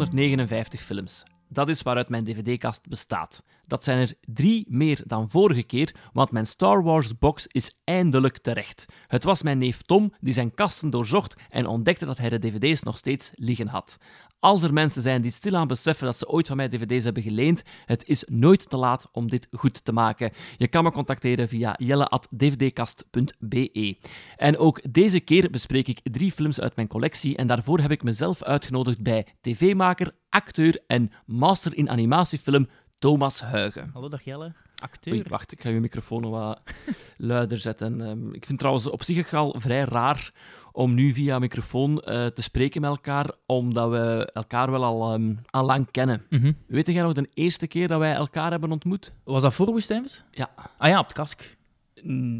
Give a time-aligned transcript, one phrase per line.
[0.00, 1.24] 259 films.
[1.52, 3.42] Dat is waaruit mijn dvd-kast bestaat.
[3.66, 8.38] Dat zijn er drie meer dan vorige keer, want mijn Star Wars box is eindelijk
[8.38, 8.84] terecht.
[9.06, 12.82] Het was mijn neef Tom die zijn kasten doorzocht en ontdekte dat hij de dvd's
[12.82, 13.96] nog steeds liggen had.
[14.38, 17.62] Als er mensen zijn die stilaan beseffen dat ze ooit van mij dvd's hebben geleend,
[17.86, 20.30] het is nooit te laat om dit goed te maken.
[20.56, 23.96] Je kan me contacteren via jelle.dvdkast.be.
[24.36, 28.02] En ook deze keer bespreek ik drie films uit mijn collectie en daarvoor heb ik
[28.02, 32.68] mezelf uitgenodigd bij tv-maker, acteur en master in animatiefilm
[32.98, 33.90] Thomas Huigen.
[33.92, 34.52] Hallo, dag Jelle.
[34.82, 35.14] Acteur.
[35.14, 36.60] Oei, wacht, ik ga je microfoon nog wat
[37.16, 38.00] luider zetten.
[38.00, 40.32] Ehm, ik vind het trouwens op zich al vrij raar
[40.72, 45.34] om nu via microfoon eh, te spreken met elkaar, omdat we elkaar wel al, ehm,
[45.50, 46.26] al lang kennen.
[46.30, 46.52] Mhm.
[46.66, 49.12] Weet jij nog de eerste keer dat wij elkaar hebben ontmoet?
[49.24, 50.24] Was dat voor Woestijnvis?
[50.30, 50.50] Ja.
[50.78, 51.56] Ah ja, op het kask.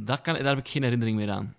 [0.05, 1.55] Dat kan, daar heb ik geen herinnering meer aan.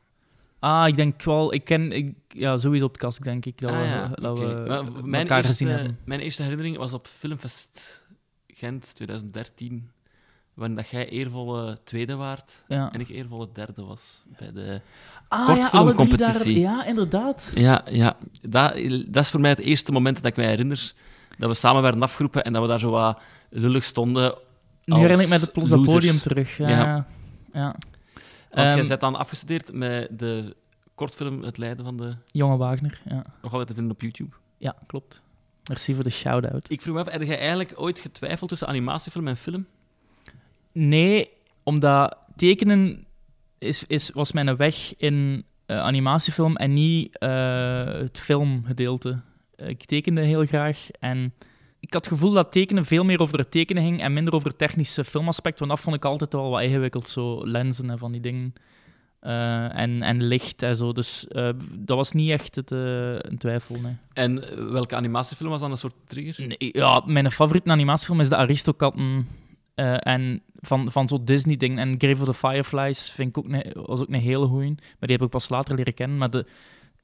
[0.63, 3.71] Ah, ik denk wel, ik ken, ik, ja, sowieso op het kask denk ik dat
[3.71, 4.61] Ah, we, dat oké.
[4.63, 5.99] we Maar mijn, elkaar gezien eerste, hebben.
[6.05, 8.03] mijn eerste herinnering was op Filmfest
[8.47, 9.89] Gent 2013,
[10.53, 12.91] wanneer dat jij eervolle tweede waard Ja.
[12.91, 14.81] en ik eervolle derde was bij de
[15.27, 16.59] Ah, kortfilmcompetitie.
[16.59, 17.51] Ja, ja, inderdaad.
[17.55, 18.17] Ja, ja.
[18.41, 18.73] Dat,
[19.07, 20.93] dat is voor mij het eerste moment dat ik mij herinner
[21.37, 24.35] dat we samen werden afgeroepen en dat we daar zo wat lullig stonden.
[24.85, 26.57] Nu herinner ik me het podium terug.
[26.57, 26.69] Ja.
[26.69, 26.77] Ja.
[26.85, 27.05] ja.
[27.53, 27.75] ja.
[28.51, 30.55] Want jij Ehm, bent dan afgestudeerd met de
[30.95, 32.15] kortfilm Het Lijden van de...
[32.31, 33.25] Jonge Wagner, ja.
[33.41, 34.35] Nog altijd te vinden op YouTube.
[34.57, 35.23] Ja, klopt.
[35.69, 36.69] Merci voor de shout-out.
[36.69, 39.65] Ik vroeg me af, heb jij eigenlijk ooit getwijfeld tussen animatiefilm en film?
[40.71, 41.29] Nee,
[41.63, 43.05] omdat tekenen
[43.57, 49.21] is, is, was mijn weg in eh, animatiefilm en niet eh, het filmgedeelte.
[49.55, 51.33] Eh, Ik tekende heel graag en
[51.79, 54.47] ik had het gevoel dat tekenen veel meer over het tekenen ging en minder over
[54.47, 58.11] het technische filmaspect, want dat vond ik altijd wel wat ingewikkeld, zo lenzen en van
[58.11, 58.53] die dingen.
[59.23, 60.91] Eh, en, en licht en zo.
[60.91, 63.79] Dus eh, dat was niet echt het, eh, een twijfel.
[63.79, 63.95] Nee.
[64.13, 66.47] En welke animatiefilm was dan een soort trigger?
[66.47, 69.27] Nee, ja, mijn favoriete animatiefilm is de Aristokatten.
[69.75, 71.79] eh, en van, van zo'n Disney-ding.
[71.79, 73.47] En Grave of the Fireflies vind ik ook
[73.87, 74.69] was ook een hele goeie.
[74.75, 76.17] Maar die heb ik pas later leren kennen.
[76.17, 76.45] Maar de,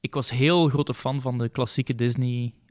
[0.00, 1.94] ik was heel grote fan van de klassieke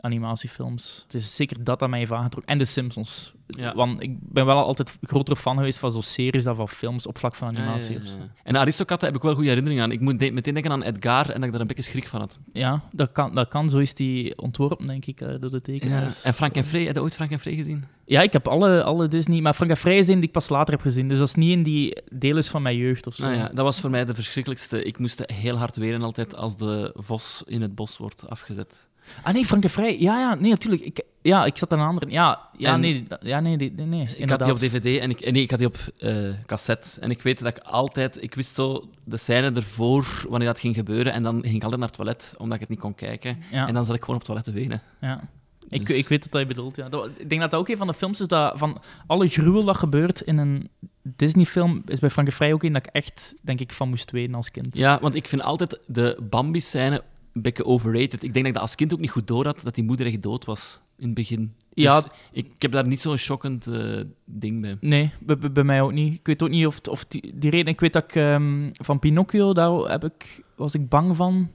[0.01, 1.01] Disney-animatiefilms.
[1.03, 2.51] Het is zeker dat dat mij heeft aangetrokken.
[2.51, 3.33] En de Simpsons.
[3.47, 3.73] Ja.
[3.75, 7.17] Want ik ben wel altijd grotere fan geweest van zo'n series dan van films op
[7.17, 7.93] vlak van animatie.
[7.93, 8.29] ja, ja.
[8.43, 9.91] En Aristokatten heb ik wel goede herinneringen aan.
[9.91, 12.19] Ik moet de- meteen denken aan Edgar en dat ik daar een beetje schrik van
[12.19, 12.39] had.
[12.53, 13.69] Ja, dat kan, dat kan.
[13.69, 16.21] Zo is die ontworpen, denk ik, eh, door de tekenaars.
[16.21, 17.85] En Frank en Frey, heb je ooit Frank en Frey gezien?
[18.05, 19.41] Ja, ik heb alle, alle Disney...
[19.41, 21.07] Maar Frank en Vrij zijn die ik pas later heb gezien.
[21.07, 23.23] Dus dat is niet in die deel is van mijn jeugd of zo.
[23.23, 24.83] Nou ja, dat was voor mij de verschrikkelijkste.
[24.83, 28.87] Ik moest heel hard weren altijd als de vos in het bos wordt afgezet.
[29.23, 29.99] Ah nee, Frank en Vrij.
[29.99, 30.81] Ja, ja, nee, natuurlijk.
[30.81, 32.11] Ik, ja, ik zat aan een andere...
[32.11, 35.41] Ja, ja En- nee, ja, nee, nee, Ik had die op dvd en ik, nee,
[35.41, 36.15] ik had die op eh,
[36.45, 36.99] cassette.
[37.01, 38.23] En ik weet dat ik altijd...
[38.23, 41.13] Ik wist zo de scène ervoor, wanneer dat ging gebeuren.
[41.13, 43.37] En dan ging ik altijd naar het toilet, omdat ik het niet kon kijken.
[43.51, 44.81] Ja, En dan zat ik gewoon op het toilet te wenen.
[45.01, 45.21] ja.
[45.69, 46.89] Ik, Dus- ik weet wat je bedoelt, ja.
[46.89, 49.63] Dat- ik denk dat dat ook een van de films is dat van alle gruwel
[49.63, 50.69] dat gebeurt in een
[51.01, 54.11] Disney-film, is bij Frank en Vrij ook een dat ik echt, denk ik, van moest
[54.11, 54.77] weten als kind.
[54.77, 57.03] Ja, want ik vind altijd de Bambi-scène
[57.39, 58.23] een beetje overrated.
[58.23, 60.05] Ik denk dat ik dat als kind ook niet goed door had, dat die moeder
[60.05, 61.53] echt dood was in het begin.
[61.73, 62.01] Ja.
[62.01, 64.77] Dus ik heb daar niet zo'n shockend eh, ding bij.
[64.81, 65.11] Nee,
[65.51, 66.13] bij, mij ook niet.
[66.13, 67.73] Ik weet ook niet of, of die, die reden...
[67.73, 71.49] Ik weet dat ik ehm, van Pinocchio, daar heb ik, was ik bang van.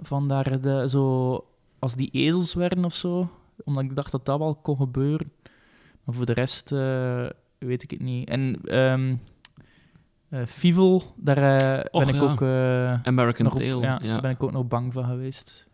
[0.00, 1.44] Van daar de, zo...
[1.78, 3.30] Als die ezels werden of zo.
[3.64, 5.32] Omdat ik dacht dat dat wel kon gebeuren.
[6.04, 7.26] Maar voor de rest eh,
[7.58, 8.28] weet ik het niet.
[8.28, 9.14] En ehm
[10.30, 11.36] eh, Fievel, daar
[11.78, 12.30] eh, Och, ben ik ja.
[12.30, 12.42] ook...
[12.42, 13.82] eh, American nog op- Tail.
[13.82, 14.08] ja, ja.
[14.12, 15.66] daar ben ik ook nog bang van geweest.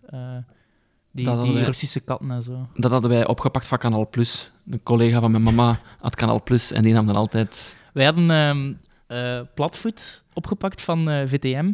[1.13, 2.67] Die Dat die wij- Russische katten en zo.
[2.75, 4.51] Dat hadden wij opgepakt van Canal Plus.
[4.71, 7.77] Een collega van mijn mama had Canal Plus en die nam dan altijd...
[7.93, 11.73] Wij hadden eh, Platvoet opgepakt van VTM.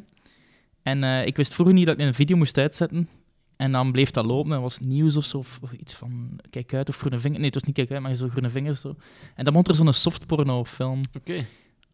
[0.82, 3.08] En ik wist vroeger niet dat ik een video moest uitzetten.
[3.56, 4.52] En dan bleef dat lopen.
[4.52, 5.38] En was nieuws of zo.
[5.38, 7.36] Of, of iets van Kijk uit of Groene Vingers.
[7.38, 8.80] Nee, het was niet Kijk uit, maar zo Groene Vingers.
[8.80, 8.94] Zo.
[9.34, 11.00] En dan vond er zo'n softporno-film.
[11.16, 11.44] Oké.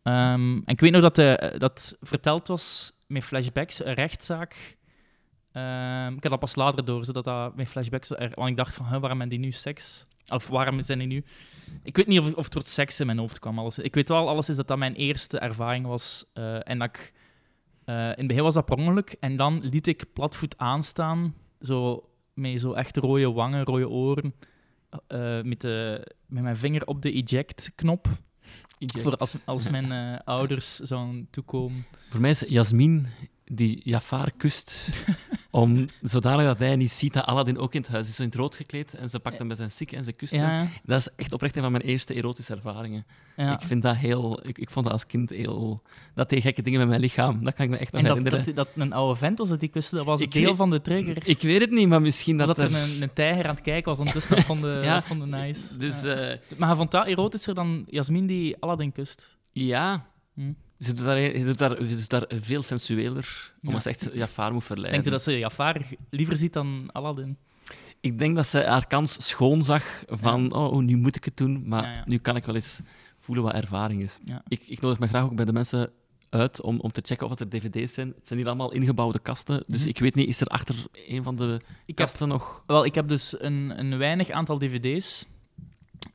[0.03, 4.76] Ehm, en ik weet nog dat eh, dat verteld was met flashbacks, een rechtszaak.
[5.53, 8.09] Ehm, ik had dat pas later door, zodat dat met flashbacks...
[8.09, 10.06] Want ik dacht van, hè, waarom hebben die nu seks?
[10.28, 11.24] Of waarom zijn die nu...
[11.83, 13.59] Ik weet niet of, of het woord seks in mijn hoofd kwam.
[13.59, 13.78] Alles.
[13.78, 16.24] Ik weet wel, alles is dat dat mijn eerste ervaring was.
[16.33, 17.12] eh, en dat ik...
[17.84, 19.16] eh, in het begin was dat per ongeluk.
[19.21, 21.34] En dan liet ik platvoet aanstaan.
[21.60, 24.34] Zo, met zo echt rode wangen, rode oren.
[25.42, 28.09] met, de, met mijn vinger op de eject-knop.
[28.78, 29.03] Eject.
[29.03, 31.86] Voor als, als mijn eh, ouders zouden toekomen.
[32.10, 33.07] Voor mij is Jasmin
[33.45, 34.89] die Jafar kust,
[35.50, 38.15] om, zodanig dat hij niet ziet dat Aladdin ook in het huis is.
[38.16, 40.33] Zo in het rood gekleed en ze pakt hem met zijn sik en ze kust
[40.33, 40.42] hem.
[40.45, 43.06] Ja, Dat is echt oprecht een van mijn eerste erotische ervaringen.
[43.36, 43.53] ja.
[43.53, 44.47] Ik vind dat heel...
[44.47, 45.83] Ik, ik vond dat als kind heel...
[46.15, 47.45] Dat deed gekke dingen met mijn lichaam.
[47.45, 48.54] Dat kan ik me echt nog En dat, herinneren.
[48.54, 50.71] dat, dat een oude vent was dat die kuste, dat was Ik deel weet- van
[50.71, 51.28] de trigger.
[51.28, 53.89] Ik weet het niet, maar misschien dat, dat er een, een tijger aan het kijken
[53.91, 55.00] was ondertussen, dat vond de, Ja.
[55.09, 55.77] de nice.
[55.77, 59.36] Dus eh, Maar hij vond dat erotischer dan Jasmin die Aladdin kust.
[59.53, 60.06] ja...
[60.34, 60.53] Hm.
[60.78, 63.69] Ze doet, daar, ze, doet daar, ze doet daar veel sensueler, Ja.
[63.69, 64.92] omdat ze echt Jafar moet verleiden.
[64.92, 67.36] Denk je dat ze Jafar liever ziet dan Aladdin?
[68.01, 71.36] Ik denk dat ze haar kans schoon zag van, oh, oh, nu moet ik het
[71.36, 72.80] doen, maar nu kan ik wel eens
[73.16, 74.19] voelen wat ervaring is.
[74.48, 75.91] Ik, ik nodig me graag ook bij de mensen
[76.30, 78.09] uit om, om te checken of het er dvd's zijn.
[78.09, 79.89] Het zijn hier allemaal ingebouwde kasten, dus Mhm.
[79.89, 82.63] ik weet niet, is er achter een van de Ik heb, kasten nog...
[82.66, 85.27] wel, ik heb dus een, een weinig aantal dvd's,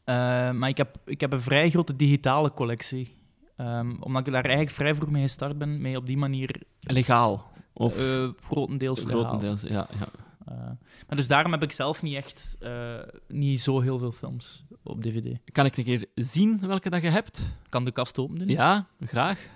[0.04, 0.16] eh,
[0.52, 3.16] maar ik heb, ik heb een vrij grote digitale collectie.
[3.56, 7.52] Ehm, omdat ik daar eigenlijk vrij vroeg mee gestart ben, mee op die manier Legaal.
[7.74, 9.20] Of eh, grotendeels legaal.
[9.20, 9.88] grotendeels, ja.
[10.00, 10.08] ja.
[10.46, 10.56] Eh,
[11.08, 15.02] maar dus daarom heb ik zelf niet echt eh, niet zo heel veel films op
[15.02, 15.40] dvd.
[15.52, 17.56] Kan ik een keer zien welke dat je hebt?
[17.70, 18.48] Kan de kast openen.
[18.48, 19.48] Ja, graag.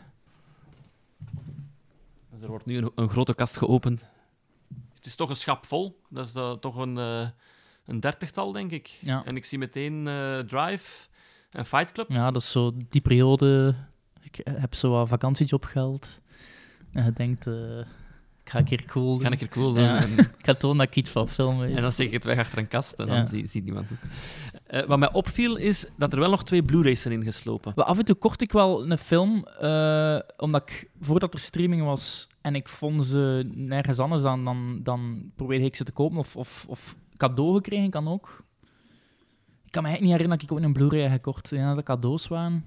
[2.32, 4.08] Dus Er wordt nu een, een grote kast geopend.
[4.96, 6.02] Het is toch een schap vol.
[6.10, 7.28] Dat is eh, toch een, eh,
[7.86, 8.88] een dertigtal, denk ik.
[9.02, 9.26] Ja.
[9.26, 11.08] En ik zie meteen eh, Drive
[11.52, 12.10] en Fight Club.
[12.12, 13.76] Ja, dat is zo die periode.
[14.22, 16.22] Ik heb zo wat vakantiejobgeld.
[16.92, 17.80] En je denkt, eh,
[18.44, 19.26] ik ga een keer cool doen.
[19.28, 19.84] Ga ik er cool doen.
[19.84, 20.02] Ja.
[20.04, 21.76] En, Ik ga tonen dat ik iets van film weet.
[21.76, 23.26] en dan steek ik het weg achter een kast en dan Ja.
[23.26, 24.00] zie- ziet niemand het.
[24.64, 27.72] Eh, wat mij opviel, is dat er wel nog twee Blu-rays zijn ingeslopen.
[27.76, 31.84] Maar af en toe kocht ik wel een film, eh, omdat ik, voordat er streaming
[31.84, 36.18] was en ik vond ze nergens anders dan, dan, dan probeerde ik ze te kopen
[36.18, 38.44] of, of, of cadeau gekregen kan ook.
[39.78, 41.50] Ik kan me eigenlijk niet herinneren dat ik ooit een Blu-ray heb gekocht.
[41.50, 42.66] Ja, dat cadeaus waren.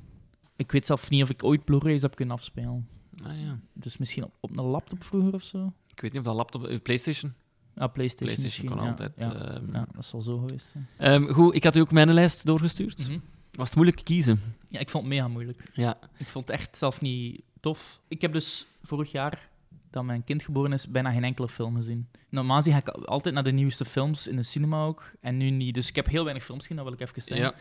[0.56, 2.88] Ik weet zelf niet of ik ooit Blu-rays heb kunnen afspelen.
[3.24, 3.58] Ah, ja.
[3.72, 5.72] Dus misschien op, op een laptop vroeger of zo.
[5.94, 6.66] Ik weet niet of dat laptop...
[6.66, 7.32] eh, PlayStation?
[7.74, 9.12] Ja, PlayStation, PlayStation kon altijd...
[9.16, 9.72] Ja, ehm.
[9.72, 10.88] ja, dat zal zo geweest zijn.
[10.96, 12.98] Ehm, goed, ik had u ook mijn lijst doorgestuurd.
[13.08, 13.18] Mhm.
[13.52, 14.40] Was het moeilijk kiezen?
[14.68, 15.70] Ja, ik vond het mega moeilijk.
[15.74, 15.98] Ja.
[16.16, 18.00] Ik vond het echt zelf niet tof.
[18.08, 19.49] Ik heb dus vorig jaar,
[19.90, 22.08] dat mijn kind geboren is, bijna geen enkele film gezien.
[22.28, 25.74] Normaal zie ik altijd naar de nieuwste films in de cinema ook, en nu niet.
[25.74, 27.46] Dus ik heb heel weinig films gezien, dat wil ik even zeggen.
[27.46, 27.54] Ja.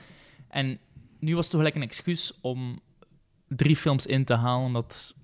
[0.47, 0.79] En
[1.19, 2.79] nu was het toch gelijk een excuus om
[3.47, 5.15] drie films in te halen, omdat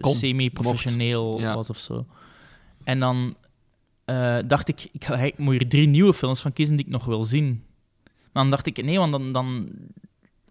[0.00, 1.54] Kon, semi-professioneel ja.
[1.54, 2.06] was of zo.
[2.84, 3.36] En dan
[4.04, 6.92] eh, dacht ik, ik, ga, ik moet hier drie nieuwe films van kiezen die ik
[6.92, 7.64] nog wil zien.
[8.04, 9.32] Maar dan dacht ik, nee, want dan...
[9.32, 9.68] dan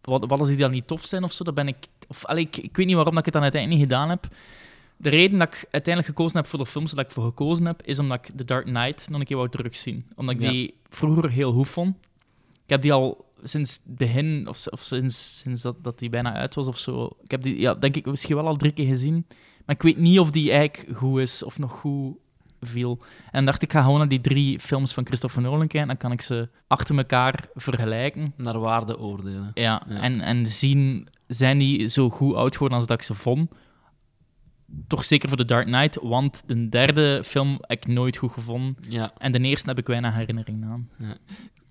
[0.02, 1.78] wat, wat als die dan niet tof zijn of zo, dan ben ik...
[2.08, 4.28] Of, allee, ik, ik weet niet waarom dat ik het dan uiteindelijk niet gedaan heb.
[4.98, 7.82] De reden dat ik uiteindelijk gekozen heb voor de films dat ik voor gekozen heb,
[7.84, 10.06] is omdat ik The Dark Knight nog een keer wou terugzien.
[10.16, 10.50] Omdat ik Ja.
[10.52, 11.96] die vroeger heel goed vond.
[12.64, 16.34] Ik heb die al sinds het begin, of, of sinds, sinds dat, dat die bijna
[16.34, 17.10] uit was of zo.
[17.24, 19.26] Ik heb die, ja, denk ik, misschien wel al drie keer gezien.
[19.66, 22.16] Maar ik weet niet of die eigenlijk goed is of nog goed
[22.62, 23.00] viel.
[23.32, 25.88] En dacht ik, ga gewoon naar die drie films van Christopher Nolan kijken.
[25.88, 28.34] Dan kan ik ze achter elkaar vergelijken.
[28.38, 29.52] Naar waarde oordelen.
[29.54, 30.02] Ja, Ja.
[30.02, 33.52] En, en zien, zijn die zo goed oud geworden als dat ik ze vond?
[34.88, 38.78] Toch zeker voor The Dark Knight, want de derde film heb ik nooit goed gevonden.
[38.88, 39.12] Ja.
[39.18, 40.90] En de eerste heb ik weinig herinnering aan.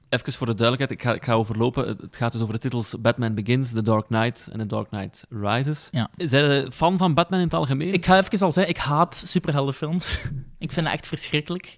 [0.09, 1.87] Even voor de duidelijkheid, ik ga, ik ga overlopen.
[1.87, 5.27] Het, gaat dus over de titels Batman Begins, The Dark Knight en The Dark Knight
[5.29, 5.89] Rises.
[5.91, 6.11] Ja.
[6.17, 7.93] Zijn je fan van Batman in het algemeen?
[7.93, 10.21] Ik ga even al zeggen, ik haat superheldenfilms.
[10.59, 11.77] ik vind dat echt verschrikkelijk.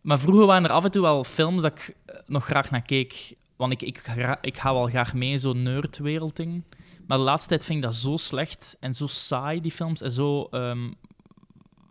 [0.00, 2.82] Maar vroeger waren er af en toe wel films dat ik eh, nog graag naar
[2.82, 3.34] keek.
[3.56, 4.02] Want ik, ik,
[4.40, 6.64] ik ga wel graag mee in zo'n nerdwereld-ding.
[7.10, 10.02] Maar de laatste tijd vind ik dat zo slecht en zo saai, die films.
[10.02, 10.48] En zo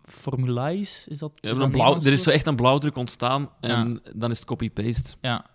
[0.05, 1.31] formulaisch, is dat?
[1.35, 4.31] Ja, is een dat blauw, Nederlands er is zo echt een blauwdruk ontstaan en dan
[4.31, 5.15] is het copy-paste.
[5.21, 5.45] Ja.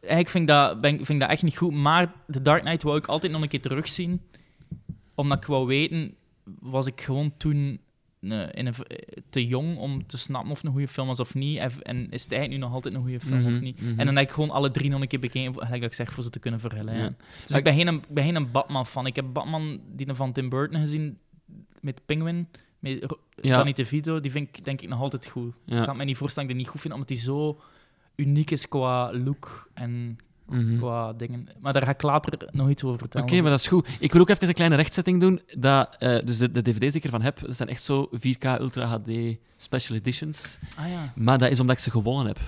[0.00, 1.72] Eigenlijk vind ik, dat, ben, vind ik dat echt niet goed.
[1.72, 4.22] Maar The Dark Knight wou ik altijd nog een keer terugzien.
[5.14, 6.14] Omdat ik wou weten,
[6.60, 7.80] was ik gewoon toen
[8.30, 8.74] in een,
[9.30, 11.58] te jong om te snappen of het een goede film was of niet.
[11.58, 13.80] En, is het eigenlijk nu nog altijd een goede film of Mhm, niet.
[13.80, 13.98] mhm.
[14.00, 16.12] En dan heb ik gewoon alle drie nog een keer bekeken, gelijk dat ik zeg,
[16.12, 17.16] voor ze te kunnen vergelijken.
[17.40, 17.56] Dus Ja.
[17.56, 19.06] ik ben geen, ben geen Batman fan.
[19.06, 21.18] Ik heb Batman, die van Tim Burton gezien,
[21.80, 22.48] met Penguin,
[22.78, 23.56] met Ja.
[23.56, 24.20] Danny DeVito.
[24.20, 25.54] Die vind ik denk ik nog altijd goed.
[25.64, 25.78] Ja.
[25.78, 27.60] Ik kan me niet voorstellen dat ik die niet goed vind, omdat die zo
[28.16, 30.18] uniek is qua look en
[30.52, 30.76] Mhm.
[30.78, 31.48] qua dingen.
[31.60, 33.42] Maar daar ga ik later nog iets over Oké, vertellen.
[33.42, 33.88] maar dat is goed.
[34.00, 35.40] Ik wil ook even een kleine rechtzetting doen.
[35.58, 38.44] Dat, eh, dus de, de dvd's die ik ervan heb, dat zijn echt zo 4K
[38.60, 40.58] Ultra HD Special Editions.
[40.78, 41.12] Ah ja.
[41.14, 42.38] Maar dat is omdat ik ze gewonnen heb.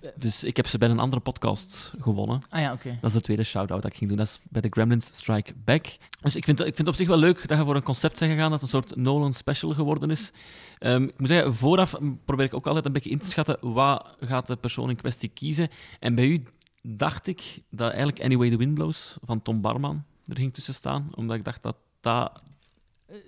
[0.00, 2.42] Eh, Dus ik heb ze bij een andere podcast gewonnen.
[2.48, 2.98] Ah ja, oké.
[3.00, 4.18] Dat is de tweede shout-out dat ik ging doen.
[4.18, 5.86] Dat is bij de Gremlins Strike Back.
[6.20, 8.18] Dus ik vind, ik vind het op zich wel leuk dat je voor een concept
[8.18, 10.32] bent gegaan dat een soort Nolan special geworden is.
[10.78, 11.94] Ehm, ik moet zeggen, vooraf
[12.24, 15.28] probeer ik ook altijd een beetje in te schatten wat gaat de persoon in kwestie
[15.34, 15.68] kiezen.
[16.00, 16.42] En bij u
[16.88, 21.08] dacht ik dat eigenlijk Anyway the Wind Blows van Tom Barman er ging tussen staan.
[21.14, 22.42] Omdat ik dacht dat dat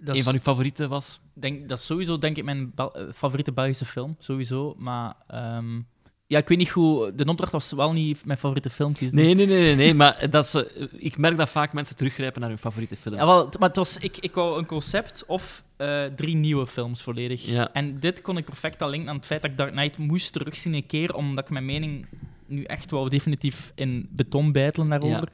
[0.01, 1.21] Dat een van uw favorieten was.
[1.33, 4.17] denk, dat is sowieso, denk ik, mijn eh, favoriete Belgische film.
[4.19, 4.75] Sowieso.
[4.79, 5.81] Maar ehm,
[6.29, 7.15] ja, ik weet niet hoe...
[7.15, 9.17] De opdracht was wel niet mijn favoriete film kiezen.
[9.17, 12.41] Nee, nee, nee, nee, nee maar dat is, eh, ik merk dat vaak mensen teruggrijpen
[12.41, 13.15] naar hun favoriete film.
[13.15, 17.03] Ja, wel, maar het was, ik, ik wou een concept of eh, drie nieuwe films
[17.03, 17.47] volledig.
[17.47, 17.73] Ja.
[17.73, 20.33] En dit kon ik perfect al linken aan het feit dat ik Dark Knight moest
[20.33, 22.07] terugzien een keer, omdat ik mijn mening
[22.47, 25.29] nu echt wou definitief in beton bijtelen daarover.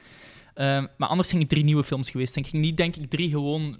[0.53, 2.33] Ehm, maar anders ging het drie nieuwe films geweest.
[2.33, 2.45] zijn.
[2.45, 3.79] Ik ging niet, denk ik, drie gewoon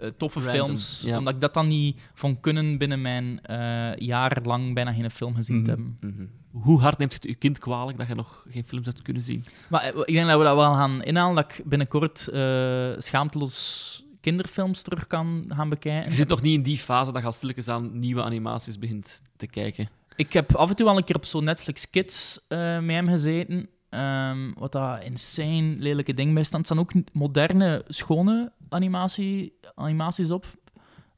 [0.00, 1.18] eh, toffe Random, films, ja.
[1.18, 5.34] omdat ik dat dan niet van kunnen binnen mijn eh jaar lang bijna geen film
[5.34, 5.96] gezien te hebben.
[6.00, 6.24] Mhm.
[6.52, 9.44] Hoe hard neemt het uw kind kwalijk dat je nog geen films hebt kunnen zien?
[9.68, 14.04] Maar eh, ik denk dat we dat wel gaan inhalen, dat ik binnenkort eh, schaamteloos
[14.20, 16.10] kinderfilms terug kan gaan bekijken.
[16.10, 19.22] Je zit nog niet in die fase dat je al stilletjes aan nieuwe animaties begint
[19.36, 19.88] te kijken.
[20.16, 23.68] Ik heb af en toe wel een keer op zo'n Netflix Kids met hem gezeten.
[23.92, 26.60] Ehm, wat dat insane lelijke ding bij staat.
[26.60, 30.46] Er staan ook moderne, schone animatie, animaties op.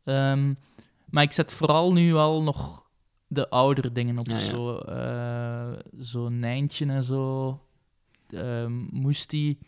[0.04, 0.54] Ehm,
[1.10, 2.83] maar ik zet vooral nu wel nog
[3.26, 4.26] de oudere dingen op.
[4.26, 4.38] Ja.
[4.38, 7.60] Zo, eh, zo Nijntje en zo.
[8.28, 9.58] ehm Moestie.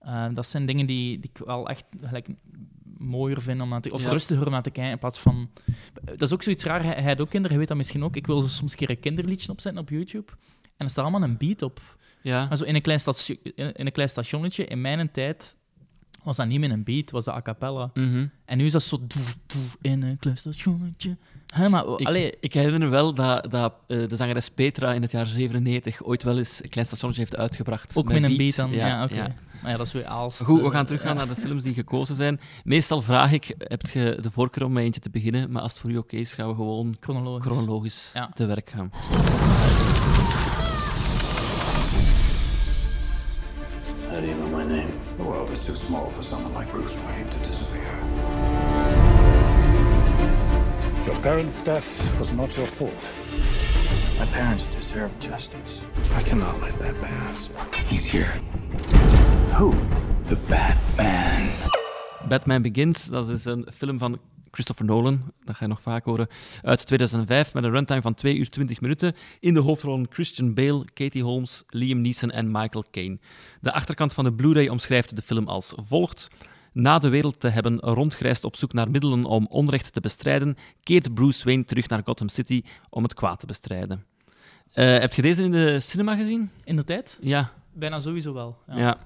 [0.00, 2.28] Ehm, dat zijn dingen die, die ik wel echt gelijk
[2.98, 4.10] mooier vind om naar te, of Ja.
[4.10, 5.50] rustiger om naar te kijken in plaats van
[6.02, 6.82] dat is ook zoiets raar.
[6.84, 8.16] Hij, hij had ook kinderen, je weet dat misschien ook.
[8.16, 10.32] Ik wil zo soms een keer een kinderliedje opzetten op YouTube.
[10.76, 11.80] En er staat allemaal een beat op.
[12.22, 12.46] Ja.
[12.48, 15.56] Maar zo in een klein, station, in in een klein stationnetje, in mijn tijd,
[16.22, 17.90] was dat niet met een beat, was dat a cappella.
[17.94, 18.26] Mhm.
[18.44, 21.16] En nu is dat zo doef, doef, in een klein stationnetje.
[21.54, 25.02] Hè, maar, Ik, allee, ik herinner me wel dat, dat eh, de zangeres Petra in
[25.02, 27.96] het jaar 97 ooit wel eens een klein stationnetje heeft uitgebracht.
[27.96, 28.70] ook met een beat dan.
[28.70, 29.34] Ja, oké.
[29.62, 30.42] Maar ja, dat is weer Aalst.
[30.42, 32.40] Goed, we gaan teruggaan naar de films die gekozen zijn.
[32.64, 35.50] Meestal vraag ik, heb je de voorkeur om met eentje te beginnen?
[35.50, 37.44] Maar als het voor u oké is, gaan we gewoon Chronologisch.
[37.52, 38.30] chronologisch Ja.
[38.34, 38.90] te werk gaan.
[45.70, 47.94] Too small for someone like Bruce Wayne to disappear.
[51.06, 53.02] Your parents' death was not your fault.
[54.18, 55.82] My parents deserve justice.
[56.16, 57.50] I cannot let that pass.
[57.86, 58.32] He's here.
[59.58, 59.72] Who?
[60.24, 61.52] The Batman.
[62.28, 64.18] Batman Begins, dat is een film van
[64.50, 66.28] Christopher Nolan, dat ga je nog vaak horen,
[66.62, 69.14] uit 2005 met een runtime van 2 uur 20 minuten.
[69.40, 73.18] In de hoofdrollen Christian Bale, Katie Holmes, Liam Neeson en Michael Caine.
[73.60, 76.28] De achterkant van de Blu-ray omschrijft de film als volgt.
[76.72, 81.14] Na de wereld te hebben rondgereisd op zoek naar middelen om onrecht te bestrijden, keert
[81.14, 84.04] Bruce Wayne terug naar Gotham City om het kwaad te bestrijden.
[84.72, 86.50] Eh, heb je deze in de cinema gezien?
[86.64, 87.18] In de tijd?
[87.20, 87.52] Ja.
[87.72, 88.58] Bijna sowieso wel.
[88.66, 88.78] Ja.
[88.78, 88.98] ja.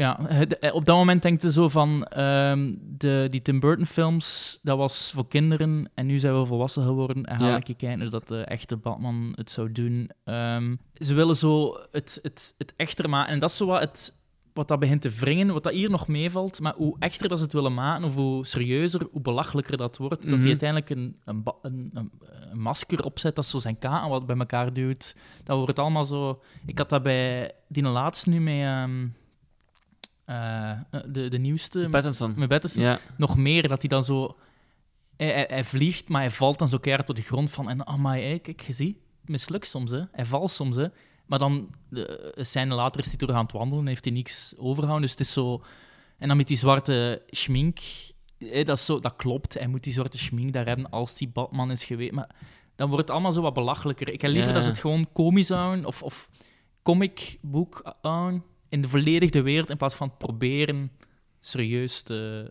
[0.00, 4.58] Ja, eh, op dat moment denkte je zo van ehm, de, die Tim Burton films,
[4.62, 7.56] dat was voor kinderen en nu zijn we volwassen geworden en ga Ja.
[7.56, 10.10] ik kijken hoe dat de echte Batman het zou doen.
[10.24, 14.14] Ehm, ze willen zo het, het, het echter maken en dat is zo wat, het,
[14.54, 17.44] wat dat begint te wringen, wat dat hier nog meevalt, maar hoe echter dat ze
[17.44, 20.40] het willen maken of hoe serieuzer, hoe belachelijker dat wordt, dat Mhm.
[20.40, 22.10] hij uiteindelijk een, een, een,
[22.52, 25.16] masker opzet dat zo zijn kaken wat bij elkaar duwt.
[25.44, 26.42] Dat wordt allemaal zo...
[26.66, 28.54] Ik had dat bij die laatste nu met...
[28.54, 29.06] ehm,
[30.30, 32.32] eh, de, de nieuwste, Pattinson.
[32.36, 32.98] met Pattinson, Ja.
[33.16, 34.36] nog meer, dat hij dan zo...
[35.16, 37.68] Hij, hij, hij vliegt, maar hij valt dan zo keihard op de grond van...
[37.70, 40.00] En amai, hey, kijk, je ziet, mislukt soms, hè.
[40.12, 40.86] Hij valt soms, hè.
[41.26, 44.54] Maar dan, de, een scène later is hij terug aan het wandelen, heeft hij niks
[44.56, 45.02] overgehouden.
[45.08, 45.62] Dus het is zo...
[46.18, 47.78] En dan met die zwarte schmink,
[48.38, 49.54] hè, dat, is zo, dat klopt.
[49.54, 52.12] Hij moet die zwarte schmink daar hebben als die Batman is geweest.
[52.12, 52.30] Maar
[52.76, 54.08] dan wordt het allemaal zo wat belachelijker.
[54.12, 54.54] Ik heb liever Ja.
[54.54, 56.28] dat ze het gewoon komisch houden, of, of
[56.82, 60.90] comic boek houden, in de volledige wereld, in plaats van proberen
[61.40, 62.50] serieus te,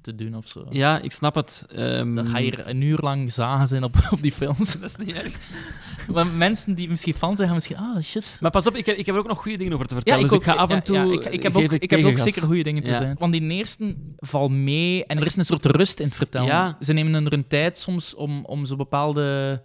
[0.00, 0.66] te doen of zo.
[0.70, 1.66] ja, ik snap het.
[1.74, 4.80] Ehm, Dan ga je hier een uur lang zagen zijn op, op die films.
[4.80, 5.32] Dat is niet erg.
[6.14, 7.76] maar mensen die misschien fan zijn, gaan misschien...
[7.76, 8.36] Ah, shit.
[8.40, 10.22] Maar pas op, ik heb, ik heb er ook nog goede dingen over te vertellen.
[10.22, 10.96] dus ook, ik ga af en ja, toe.
[10.96, 12.96] ja, ik, ik heb ook, ik heb ook zeker goede dingen te Ja.
[12.96, 13.16] zijn.
[13.18, 16.46] Want die eerste valt mee en er is een soort rust in het vertellen.
[16.46, 16.76] Ja.
[16.80, 19.62] Ze nemen er een tijd soms om, om zo bepaalde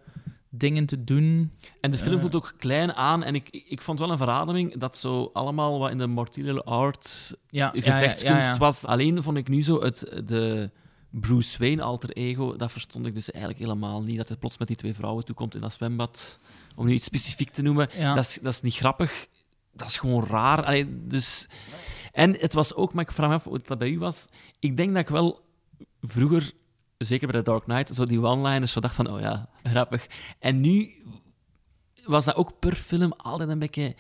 [0.58, 1.52] dingen te doen.
[1.82, 2.20] En de film Eh.
[2.22, 3.24] voelt ook klein aan.
[3.24, 7.34] En ik, ik vond wel een verademing dat zo allemaal wat in de martial arts
[7.50, 8.86] Ja, gevechtskunst was.
[8.86, 10.72] Alleen vond ik nu zo het, de
[11.10, 14.18] Bruce Wayne alter ego, dat verstond ik dus eigenlijk helemaal niet.
[14.18, 16.40] Dat hij plots met die twee vrouwen toekomt in dat zwembad.
[16.76, 17.90] Om nu iets specifiek te noemen.
[17.98, 18.14] Ja.
[18.14, 19.28] Dat, is, dat is niet grappig.
[19.74, 20.64] Dat is gewoon raar.
[20.66, 21.48] Allee, dus...
[22.12, 24.26] En het was ook, maar ik vraag me af hoe dat bij u was.
[24.60, 25.46] Ik denk dat ik wel
[26.02, 26.52] vroeger,
[27.06, 30.08] zeker bij The Dark Knight, zo die one-liners zo dacht van, oh ja, grappig.
[30.40, 30.90] En nu
[32.06, 33.96] was dat ook per film altijd een beetje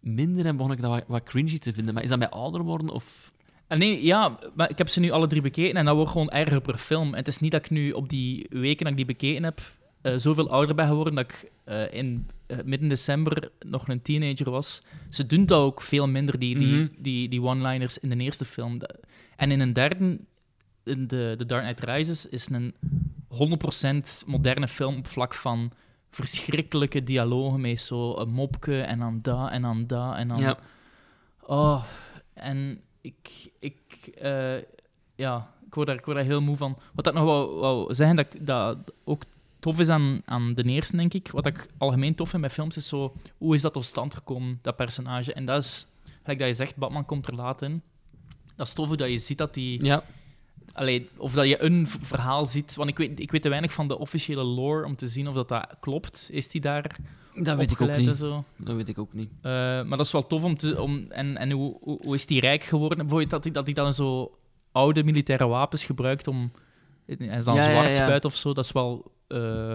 [0.00, 1.94] minder en begon ik dat wat, wat cringy te vinden.
[1.94, 3.32] Maar is dat bij ouder worden of...
[3.68, 6.30] Ah, nee, ja, maar ik heb ze nu alle drie bekeken en dat wordt gewoon
[6.30, 7.08] erger per film.
[7.08, 9.60] En het is niet dat ik nu op die weken dat ik die bekeken heb,
[10.00, 14.50] eh, zoveel ouder ben geworden dat ik eh, in eh, midden december nog een teenager
[14.50, 14.82] was.
[15.08, 16.86] Ze doen dat ook veel minder, die, die, Mhm.
[16.98, 18.80] die, die one-liners in de eerste film.
[19.36, 20.18] En in een derde
[20.88, 22.74] in de, The Dark Knight Rises is een
[24.24, 25.70] 100% moderne film op vlak van
[26.10, 30.38] verschrikkelijke dialogen met zo een mopke en dan dat en dan dat en dan...
[30.40, 30.58] Ja.
[31.40, 31.84] Oh,
[32.34, 33.50] en ik...
[33.58, 33.80] ik
[34.18, 34.56] eh,
[35.14, 36.78] ja, ik word, daar, ik word daar heel moe van.
[36.94, 39.22] Wat ik nog wou, wou zeggen, dat, ik- dat ook
[39.60, 41.30] tof is aan, aan de eerste, denk ik.
[41.30, 43.14] Wat ik algemeen tof vind bij films, is zo...
[43.38, 45.32] Hoe is dat tot stand gekomen, dat personage?
[45.32, 45.86] En dat is...
[46.20, 47.82] Gelijk dat je zegt, Batman komt er laat in.
[48.56, 49.84] Dat is tof hoe dat je ziet dat die...
[49.84, 50.02] Ja,
[50.78, 52.74] Allee, of dat je een verhaal ziet.
[52.74, 55.34] Want ik weet, ik weet te weinig van de officiële lore om te zien of
[55.34, 56.28] dat, dat klopt.
[56.32, 56.96] Is die daar
[57.34, 58.16] dat weet ik ook en niet.
[58.16, 58.44] zo?
[58.56, 59.30] Dat weet ik ook niet.
[59.42, 60.82] Eh, maar dat is wel tof om te.
[60.82, 62.98] Om, en en hoe, hoe, hoe is die rijk geworden?
[62.98, 64.38] Bijvoorbeeld dat hij dat die dan zo
[64.72, 66.52] oude militaire wapens gebruikt om.
[67.06, 68.04] Is dan Ja, zwart ja.
[68.04, 68.52] spuit of zo.
[68.52, 69.12] Dat is wel.
[69.28, 69.74] eh,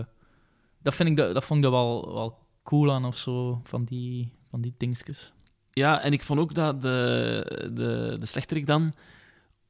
[0.81, 3.61] dat, vind ik, dat, dat vond ik er wel, wel cool aan of zo.
[3.63, 5.31] Van die, van die dingetjes.
[5.71, 8.93] Ja, en ik vond ook dat de, de, de slechterik dan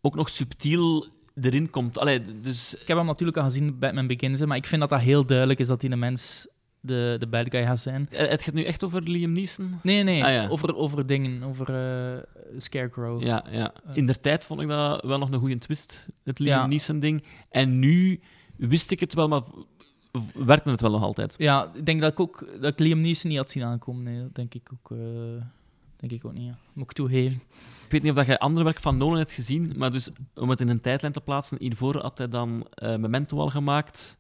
[0.02, 1.08] ook nog subtiel
[1.42, 1.98] erin komt.
[1.98, 4.90] Allee, dus Ik heb hem natuurlijk al gezien bij Begins, hè, maar ik vind dat
[4.90, 6.48] dat heel duidelijk is dat hij een mens
[6.80, 8.08] de, de bad guy gaat zijn.
[8.10, 9.80] eh, het gaat nu echt over Liam Neeson?
[9.84, 10.48] Nee, nee, Ah, ja.
[10.48, 12.24] over, over dingen, over eh,
[12.58, 13.24] Scarecrow.
[13.24, 13.74] Ja, ja.
[13.94, 16.68] In der tijd vond ik dat wel nog een goede twist, het Liam Ja.
[16.68, 17.24] Neeson-ding.
[17.50, 18.20] En nu
[18.56, 21.36] wist ik het wel, maar v- werkte het wel nog altijd.
[21.38, 24.04] Ja, ik denk dat ik ook dat ik Liam Neeson niet had zien aankomen.
[24.04, 24.98] Nee, dat denk ik ook, eh,
[26.10, 26.46] denk ik ook niet.
[26.46, 26.58] Ja.
[26.74, 27.42] Moet ik toegeven.
[27.86, 30.50] Ik weet niet of dat jij ander werk van Nolan hebt gezien, maar dus om
[30.50, 34.18] het in een tijdlijn te plaatsen, hiervoor had hij dan eh, Memento al gemaakt,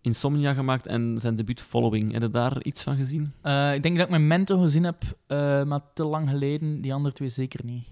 [0.00, 2.12] Insomnia gemaakt en zijn debuut Following.
[2.12, 3.32] Heb je daar iets van gezien?
[3.40, 6.80] Eh, ik denk dat ik mijn Mento gezien heb, eh, maar te lang geleden.
[6.80, 7.84] Die andere twee zeker niet.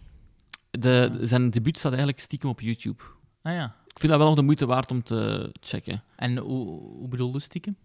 [0.70, 3.02] De, zijn debuut staat eigenlijk stiekem op YouTube.
[3.42, 3.74] Ah ja.
[3.86, 6.02] Ik vind dat wel nog de moeite waard om te checken.
[6.16, 7.76] En hoe, hoe bedoel je stiekem?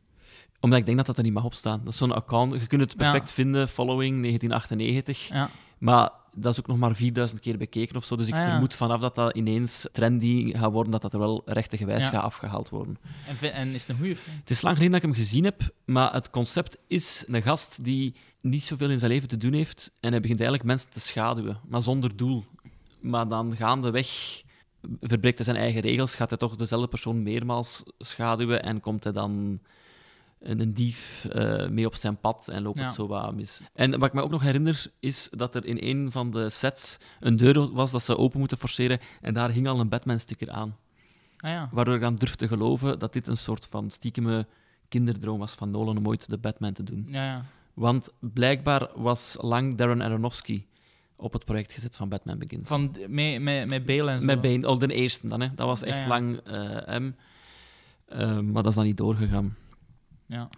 [0.65, 1.79] Omdat ik denk dat dat er niet mag op staan.
[1.83, 3.33] Dat is zo'n account, je kunt het perfect Ja.
[3.33, 5.27] vinden, Following 1998.
[5.27, 5.49] Ja.
[5.77, 8.15] Maar dat is ook nog maar 4000 keer bekeken of zo.
[8.15, 8.49] Dus ik Ah, ja.
[8.49, 12.09] vermoed vanaf dat dat ineens trendy gaat worden, dat dat er wel rechtengewijs Ja.
[12.09, 12.97] gaat afgehaald worden.
[13.41, 14.15] En, en is het een goede?
[14.39, 17.83] Het is lang geleden dat ik hem gezien heb, maar het concept is een gast
[17.83, 20.99] die niet zoveel in zijn leven te doen heeft en hij begint eigenlijk mensen te
[20.99, 22.43] schaduwen, maar zonder doel.
[22.99, 24.41] Maar dan gaandeweg
[25.01, 29.13] verbreekt hij zijn eigen regels, gaat hij toch dezelfde persoon meermaals schaduwen en komt hij
[29.13, 29.59] dan
[30.49, 32.83] een, een dief eh, mee op zijn pad en loopt Ja.
[32.83, 33.61] het zo wat mis.
[33.73, 36.97] En wat ik me ook nog herinner, is dat er in een van de sets
[37.19, 40.75] een deur was dat ze open moeten forceren en daar hing al een Batman-sticker aan.
[41.37, 41.69] Ah ja.
[41.71, 44.47] Waardoor ik dan durf te geloven dat dit een soort van stiekeme
[44.89, 47.05] kinderdroom was van Nolan om ooit de Batman te doen.
[47.09, 47.45] Ja, ja.
[47.73, 50.65] Want blijkbaar was lang Darren Aronofsky
[51.15, 52.67] op het project gezet van Batman Begins.
[52.67, 54.25] Van, met, met, met Bale en zo.
[54.25, 55.47] Met Bane, al de eerste dan, hè.
[55.55, 56.53] dat was Ja, echt lang eh,
[56.85, 57.15] hem.
[58.05, 59.55] Eh, maar dat is dan niet doorgegaan.
[60.25, 60.49] Ja.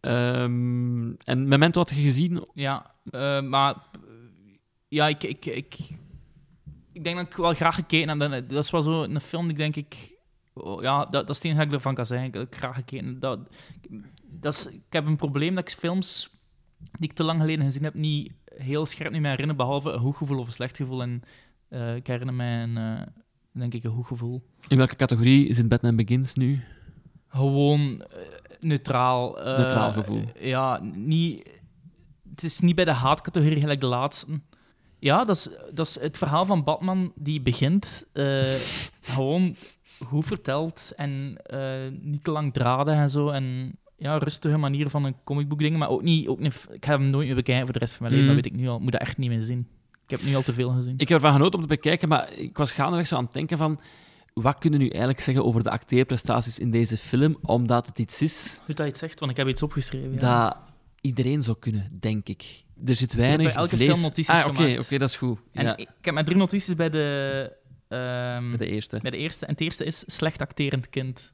[0.00, 2.44] Ehm, en Memento had je gezien.
[2.54, 3.76] Ja, eh, maar
[4.88, 5.76] ja, ik, ik, ik,
[6.92, 8.48] ik denk dat ik wel graag gekeken heb.
[8.48, 10.18] Dat, is wel zo een film die denk ik.
[10.52, 12.28] oh, ja, dat, dat is het enige dat ik ervan kan zeggen.
[12.28, 13.20] Ik heb graag gekeken.
[13.20, 13.38] Dat,
[14.22, 16.30] dat is, ik heb een probleem dat ik films
[16.78, 20.00] die ik te lang geleden gezien heb niet heel scherp niet meer herinner, behalve een
[20.00, 21.02] goed gevoel of een slecht gevoel.
[21.02, 21.22] En
[21.68, 23.06] eh, ik herinner mij een, eh,
[23.52, 24.42] denk ik, een goed gevoel.
[24.68, 26.60] In welke categorie zit Batman Begins nu?
[27.28, 28.04] Gewoon
[28.60, 29.40] neutraal.
[29.40, 30.22] eh, Neutraal gevoel.
[30.40, 31.60] Ja, niet,
[32.30, 34.40] het is niet bij de haatcategorie gelijk de laatste.
[34.98, 38.04] Ja, dat is, dat is het verhaal van Batman die begint.
[38.12, 38.54] eh,
[39.00, 39.54] gewoon
[40.04, 43.28] goed verteld en eh, niet te lang draden en zo.
[43.28, 46.66] En ja, rustige manier van een comicboek dingen, maar ook niet, ook niet.
[46.72, 48.36] Ik ga hem nooit meer bekijken voor de rest van mijn leven, Mm.
[48.36, 48.76] dat weet ik nu al.
[48.76, 49.68] Ik moet dat echt niet meer zien.
[50.04, 50.94] Ik heb nu al te veel gezien.
[50.96, 53.58] Ik heb ervan genoten om te bekijken, maar ik was gaandeweg zo aan het denken
[53.58, 53.80] van...
[54.42, 57.38] Wat kunnen nu eigenlijk zeggen over de acteerprestaties in deze film?
[57.42, 60.12] Omdat het iets is Goed dat je het zegt, want ik heb iets opgeschreven.
[60.12, 60.46] ja.
[60.48, 60.56] dat
[61.00, 62.64] iedereen zou kunnen, denk ik.
[62.84, 63.88] Er zit weinig bij elke vlees...
[63.88, 65.38] film notities ah, oké, oké, dat is goed.
[65.52, 67.52] En ja, ik, ik heb maar drie notities bij de,
[67.88, 68.98] ehm, bij de eerste.
[69.02, 69.46] bij de eerste.
[69.46, 71.32] En het eerste is slecht acterend kind.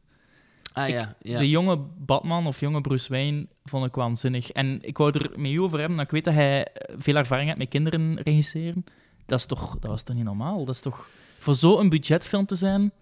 [0.73, 1.39] Ah ik- ja, ja.
[1.39, 4.51] De jonge Batman of jonge Bruce Wayne vond ik waanzinnig.
[4.51, 6.67] En ik wou er met u over hebben, dat ik weet dat hij
[6.99, 8.85] veel ervaring heeft met kinderen regisseren.
[9.27, 10.65] Dat is toch, dat was toch niet normaal?
[10.65, 11.09] Dat is toch...
[11.43, 12.93] Voor zo'n budgetfilm te zijn,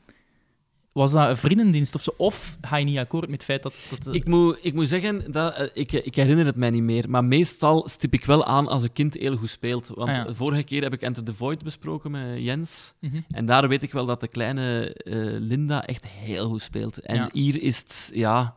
[0.93, 2.11] was dat een vriendendienst of zo?
[2.17, 3.75] Of ga je niet akkoord met het feit dat...
[4.05, 7.11] dat Ik moet, ik moet zeggen, dat, eh, ik, ik herinner het mij niet meer.
[7.11, 9.87] Maar meestal stip ik wel aan als een kind heel goed speelt.
[9.95, 10.35] Want Ah, ja.
[10.35, 12.95] vorige keer heb ik Enter the Void besproken met Jens.
[13.01, 13.21] Mhm.
[13.31, 16.99] En daar weet ik wel dat de kleine eh, Linda echt heel goed speelt.
[16.99, 17.29] En Ja.
[17.33, 18.55] hier is het, ja...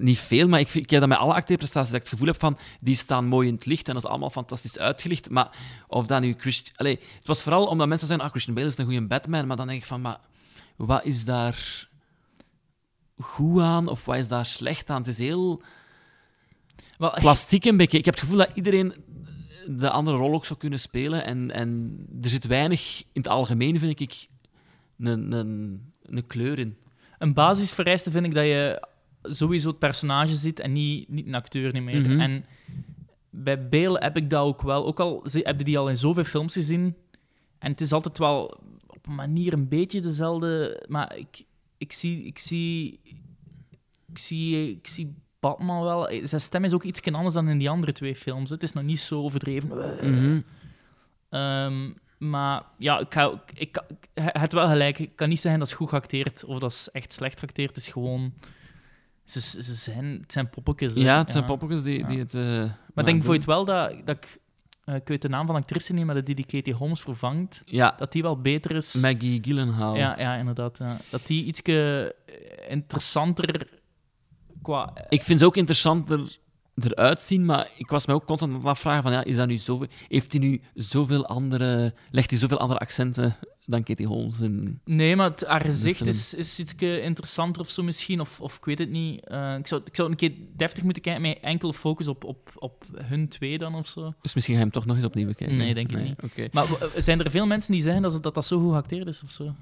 [0.00, 2.40] Niet veel, maar ik, ik heb dat met alle acteerprestaties dat ik het gevoel heb
[2.40, 2.58] van...
[2.78, 5.30] Die staan mooi in het licht en dat is allemaal fantastisch uitgelicht.
[5.30, 5.56] Maar
[5.88, 6.76] of dat nu Christian...
[6.76, 8.24] Allee, het was vooral omdat mensen zeggen...
[8.24, 9.46] Ah, Christian Bale is een goede Batman.
[9.46, 10.00] Maar dan denk ik van...
[10.00, 10.18] Maar
[10.76, 11.88] wat is daar
[13.18, 14.98] goed aan of wat is daar slecht aan?
[14.98, 15.62] Het is heel
[16.98, 17.98] Wel, plastiek een beetje.
[17.98, 18.94] Ik heb het gevoel dat iedereen
[19.66, 21.24] de andere rol ook zou kunnen spelen.
[21.24, 24.28] En, en er zit weinig in het algemeen, vind ik,
[24.98, 26.76] een, een, een kleur in.
[27.18, 28.88] Een basisvereiste vind ik dat je
[29.28, 32.00] sowieso het personage ziet en niet, niet een acteur niet meer.
[32.00, 32.20] Mhm.
[32.20, 32.44] En
[33.30, 34.86] bij Bale heb ik dat ook wel.
[34.86, 36.96] Ook al heb je die al in zoveel films gezien.
[37.58, 40.84] En het is altijd wel op een manier een beetje dezelfde.
[40.88, 41.44] Maar ik,
[41.78, 42.24] ik zie.
[42.24, 43.00] Ik zie,
[44.08, 46.08] ik zie, ik zie Batman wel.
[46.22, 48.50] Zijn stem is ook iets anders dan in die andere twee films.
[48.50, 49.68] Het is nog niet zo overdreven.
[49.68, 50.40] Mhm.
[51.30, 53.82] Ehm, maar ja, ik, ga, ik,
[54.14, 54.98] heeft wel gelijk.
[54.98, 57.68] Ik kan niet zeggen dat is goed geacteerd of dat is echt slecht geacteerd.
[57.68, 58.32] Het is gewoon...
[59.26, 60.94] Ze, ze zijn, het zijn poppetjes.
[60.94, 61.00] hè.
[61.00, 62.34] Ja, het zijn poppetjes die, die het...
[62.34, 63.04] eh, Maar denk doen.
[63.04, 64.38] bijvoorbeeld wel dat, dat ik...
[64.84, 67.00] eh, ik weet de naam van de actrice niet, maar dat die die Katie Holmes
[67.00, 68.94] vervangt, Ja, dat die wel beter is.
[68.94, 69.96] Maggie Gyllenhaal.
[69.96, 70.78] Ja, ja inderdaad.
[70.78, 70.96] Ja.
[71.10, 71.60] Dat die iets
[72.68, 73.68] interessanter
[74.62, 74.92] qua...
[75.08, 76.38] Ik vind ze ook interessanter
[76.74, 79.48] eruit zien, maar ik was mij ook constant aan het afvragen van, ja, is dat
[79.48, 79.86] nu zoveel...
[80.08, 81.94] Heeft hij nu zoveel andere...
[82.10, 83.36] Legt hij zoveel andere accenten
[83.66, 84.40] dan Katie Holmes?
[84.40, 84.80] En...
[84.84, 88.64] Nee, maar het, haar gezicht is, is iets interessanter of zo misschien, of, of ik
[88.64, 89.26] weet het niet.
[89.26, 92.50] Eh, ik, zou, ik zou een keer deftig moeten kijken met enkel focus op, op,
[92.54, 94.08] op hun twee dan of zo.
[94.22, 95.56] Dus misschien ga je hem toch nog eens opnieuw bekijken?
[95.56, 96.22] Nee, denk ik niet.
[96.22, 96.48] Oké.
[96.52, 99.30] Maar zijn er veel mensen die zeggen dat dat, dat zo goed geacteerd is of
[99.30, 99.54] zo?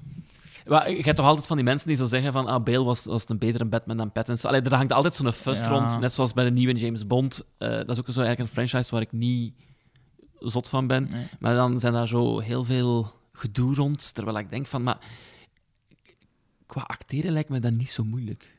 [0.65, 3.05] Maar je hebt toch altijd van die mensen die zo zeggen van ah, Bale was,
[3.05, 4.49] was een betere Batman dan Pattinson.
[4.49, 5.67] Allee, er hangt altijd zo'n fuss Ja.
[5.67, 7.45] rond, net zoals bij de nieuwe James Bond.
[7.57, 9.53] Eh, dat is ook zo eigenlijk een franchise waar ik niet
[10.39, 11.07] zot van ben.
[11.11, 11.27] Nee.
[11.39, 14.97] Maar dan zijn daar zo heel veel gedoe rond, terwijl ik denk van, maar
[16.65, 18.53] qua acteren lijkt me dat niet zo moeilijk.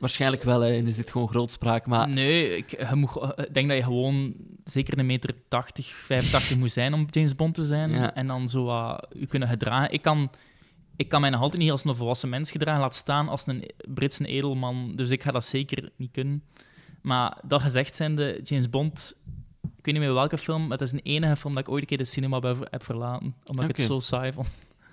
[0.00, 3.54] Waarschijnlijk wel, hè, en is dit gewoon grootspraak, maar Nee, ik, je moet, ge- ik
[3.54, 7.64] denk dat je gewoon zeker een meter 80, 85 moet zijn om James Bond te
[7.66, 7.90] zijn.
[7.90, 8.14] Ja.
[8.14, 9.92] En dan zo wat je kunnen gedragen.
[9.92, 10.30] Ik kan,
[10.96, 13.70] ik kan mij nog altijd niet als een volwassen mens gedragen, laat staan als een
[13.94, 14.92] Britse edelman.
[14.96, 16.42] Dus ik ga dat zeker niet kunnen.
[17.02, 19.14] Maar dat gezegd zijnde, James Bond,
[19.84, 21.80] ik weet niet meer welke film, maar het is een enige film dat ik ooit
[21.80, 23.34] een keer de cinema heb verlaten.
[23.44, 24.48] Omdat ik het zo saai vond.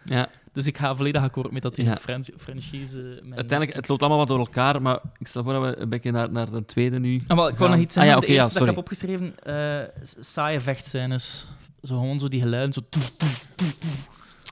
[0.06, 1.92] ja, Dus ik ga volledig akkoord met dat die Ja.
[1.92, 3.02] een Fran- franchise...
[3.22, 5.90] mijn uiteindelijk, het loopt allemaal wat door elkaar, maar ik stel voor dat we een
[5.90, 8.14] beetje naar, naar de tweede nu Ah, wel, ik wou nog iets zeggen.
[8.14, 11.48] Ah, ja, de oké, ja, eerste dat ik heb opgeschreven, eh, saaie vechtscènes.
[11.82, 12.82] Zo gewoon zo die geluiden, zo...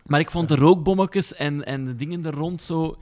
[0.06, 2.98] Maar ik vond de rookbommetjes en, en de dingen er rond zo...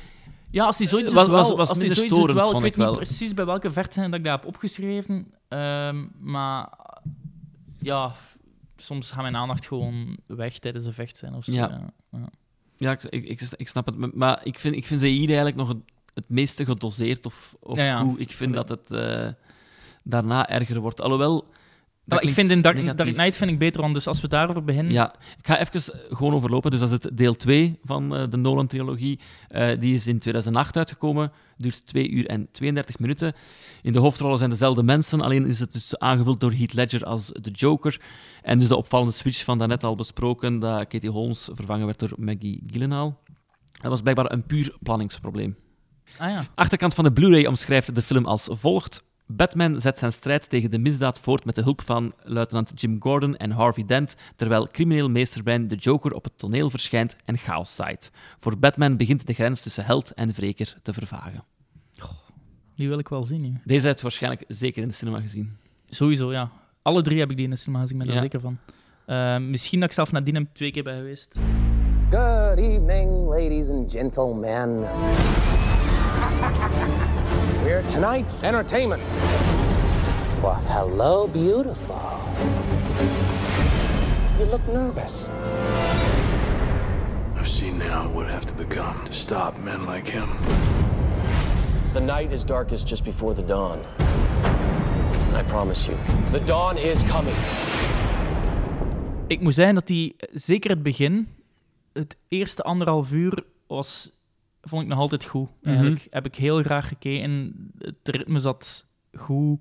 [0.51, 1.57] Ja, als die zoiets Was- doet was- wel.
[1.57, 2.51] was minder doet storend, wel.
[2.51, 2.95] vond ik ik weet wel.
[2.95, 5.27] niet precies bij welke vechtscène dat ik dat heb opgeschreven.
[5.47, 6.69] ehm, maar
[7.87, 8.13] ja,
[8.77, 11.51] soms gaat mijn aandacht gewoon weg tijdens een vechtscène of zo.
[11.51, 11.93] Ja.
[12.77, 12.97] Ja.
[13.09, 13.25] Ik,
[13.57, 14.15] ik, snap het.
[14.15, 15.77] Maar ik vind, ik vind ze hier eigenlijk nog het,
[16.13, 17.99] het meeste gedoseerd of, of Ja, ja.
[17.99, 18.19] goed.
[18.19, 19.29] Ik vind dat het eh,
[20.03, 21.01] daarna erger wordt.
[21.01, 21.55] Alhoewel...
[22.07, 22.97] dat ik vind in Dark.
[22.97, 24.93] Dark Knight vind ik beter, want dus als we daarover beginnen...
[24.93, 26.71] Ja, ik ga even gewoon overlopen.
[26.71, 29.19] Dus dat is het deel 2 van eh, de Nolan-trilogie.
[29.47, 31.31] Eh, die is in 2008 uitgekomen.
[31.57, 33.33] Duurt 2 uur en 32 minuten.
[33.81, 37.27] In de hoofdrollen zijn dezelfde mensen, alleen is het dus aangevuld door Heath Ledger als
[37.27, 38.01] de Joker.
[38.41, 42.13] En dus de opvallende switch van daarnet al besproken, dat Katie Holmes vervangen werd door
[42.17, 43.19] Maggie Gyllenhaal.
[43.81, 45.55] Dat was blijkbaar een puur planningsprobleem.
[46.17, 46.47] Ah ja.
[46.55, 49.03] Achterkant van de Blu-ray omschrijft de film als volgt.
[49.27, 53.35] Batman zet zijn strijd tegen de misdaad voort met de hulp van luitenant Jim Gordon
[53.37, 58.11] en Harvey Dent, terwijl crimineel meesterbrein de Joker op het toneel verschijnt en chaos zaait.
[58.39, 61.43] Voor Batman begint de grens tussen held en wreker te vervagen.
[62.75, 63.61] Die wil ik wel zien, ja.
[63.65, 65.57] Deze heeft waarschijnlijk zeker in de cinema gezien.
[65.89, 66.51] Sowieso, ja.
[66.81, 68.21] Alle drie heb ik die in de cinema gezien, ik ben Ja.
[68.21, 68.57] daar zeker van.
[69.05, 71.39] Eh, misschien dat ik zelf nadien hem twee keer ben geweest.
[72.09, 74.85] Good evening, ladies and gentlemen.
[77.67, 79.03] We're tonight's entertainment.
[80.41, 81.99] Well, hello, beautiful.
[84.39, 85.29] You look nervous.
[87.35, 90.29] I've seen now what it would have to become to stop men like him.
[91.93, 93.83] The night is darkest just before the dawn.
[95.33, 95.97] I promise you,
[96.31, 97.35] the dawn is coming.
[99.27, 101.27] Ik moet zeggen dat die, zeker het begin,
[101.93, 104.11] het eerste anderhalf uur, was,
[104.67, 105.49] vond ik nog altijd goed.
[105.63, 107.53] Eigenlijk heb ik heel graag gekeken.
[107.77, 109.59] Het ritme zat goed.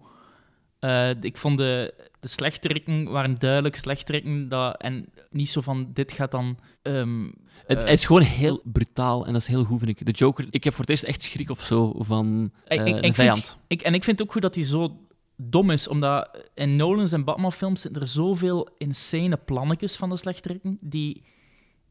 [0.79, 4.49] Eh, ik vond de, de slechterikken waren duidelijk slechterikken.
[4.49, 6.59] Dat, en niet zo van, dit gaat dan...
[6.83, 7.31] ehm,
[7.67, 10.07] Het eh, is gewoon heel brutaal en dat is heel goed, vind ik.
[10.07, 13.15] De Joker, ik heb voor het eerst echt schrik of zo van eh, Ik- ik
[13.15, 13.45] vijand.
[13.47, 15.01] Vind, ik, en ik vind ook goed dat hij zo
[15.37, 20.79] dom is, omdat in Nolan's en Batman-films zitten er zoveel insane plannetjes van de slechterikken,
[20.81, 21.23] die,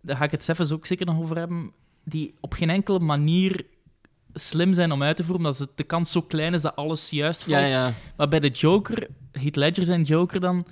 [0.01, 1.71] daar ga ik het zelfs ook zeker nog over hebben,
[2.05, 3.65] die op geen enkele manier
[4.33, 7.43] slim zijn om uit te voeren, omdat de kans zo klein is dat alles juist
[7.43, 7.55] valt.
[7.55, 7.93] Ja, ja.
[8.17, 10.65] Maar bij de Joker, Heath Ledger zijn Joker dan,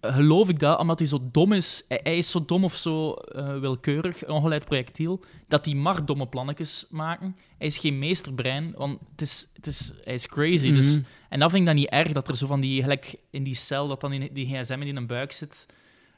[0.00, 1.84] geloof ik dat, omdat hij zo dom is.
[1.88, 6.04] Hij, hij is zo dom of zo eh, willekeurig, een ongeleid projectiel, dat hij mag
[6.04, 7.36] domme plannetjes maken.
[7.58, 10.72] Hij is geen meesterbrein, want het is, het is, hij is crazy.
[10.72, 11.00] dus, Mhm.
[11.28, 13.54] en dat vind ik dan niet erg, dat er zo van die, gelijk in die
[13.54, 15.66] cel, dat dan in die gsm in een buik zit.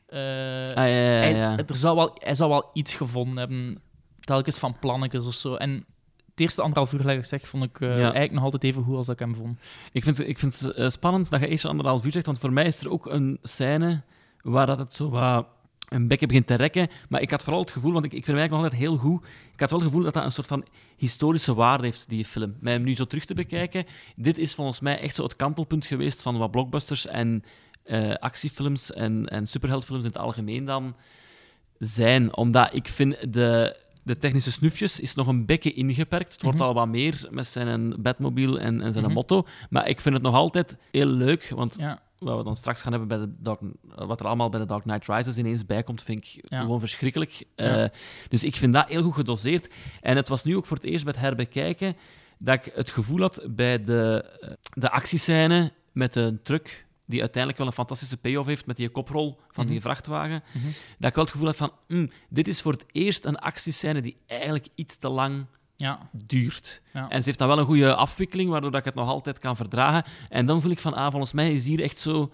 [0.06, 1.56] eh, Ah, ja, ja, ja, hij, ja.
[1.66, 3.80] Er zou wel, hij zou wel iets gevonden hebben
[4.24, 5.54] telkens van plannetjes of zo.
[5.54, 5.84] En
[6.30, 9.08] het eerste anderhalf uur, ik zeg, vond ik eh, eigenlijk nog altijd even goed als
[9.08, 9.58] ik hem vond.
[9.92, 12.52] Ik vind, ik vind het eh, spannend dat je eerst anderhalf uur zegt, want voor
[12.52, 14.02] mij is er ook een scène
[14.42, 15.46] waar dat het zo wat
[15.88, 16.88] een bekje begint te rekken.
[17.08, 19.10] Maar ik had vooral het gevoel, want ik, ik vind hem eigenlijk nog altijd heel
[19.10, 20.64] goed, ik had wel het gevoel dat dat een soort van
[20.96, 22.56] historische waarde heeft, die film.
[22.60, 25.86] Met hem nu zo terug te bekijken, dit is volgens mij echt zo het kantelpunt
[25.86, 27.44] geweest van wat blockbusters en
[27.82, 30.96] eh, actiefilms en, en superheldfilms in het algemeen dan
[31.78, 32.36] zijn.
[32.36, 36.32] Omdat ik vind de, de technische snufjes is nog een beetje ingeperkt.
[36.32, 36.66] Het wordt Mhm.
[36.66, 39.14] al wat meer met zijn Batmobile en, en zijn Mhm.
[39.14, 39.46] motto.
[39.70, 42.90] Maar ik vind het nog altijd heel leuk, want Ja, wat we dan straks gaan
[42.92, 43.60] hebben bij de Dark,
[43.94, 46.60] wat er allemaal bij de Dark Knight Rises ineens bij komt, vind ik Ja.
[46.60, 47.44] gewoon verschrikkelijk.
[47.56, 47.76] Ja.
[47.84, 47.88] Eh,
[48.28, 49.68] dus ik vind dat heel goed gedoseerd.
[50.00, 51.96] En het was nu ook voor het eerst bij het herbekijken
[52.38, 57.58] dat ik het gevoel had bij de, eh, de actiescène met de truck, die uiteindelijk
[57.58, 59.82] wel een fantastische payoff heeft met die koprol van die Mhm.
[59.82, 60.66] vrachtwagen, Mhm.
[60.98, 64.00] dat ik wel het gevoel had van, mm, dit is voor het eerst een actiescène
[64.00, 66.82] die eigenlijk iets te lang ja, duurt.
[66.92, 67.08] Ja.
[67.08, 69.56] En ze heeft dan wel een goede afwikkeling, waardoor dat ik het nog altijd kan
[69.56, 70.04] verdragen.
[70.28, 72.32] En dan voel ik van, ah, volgens mij is hier echt zo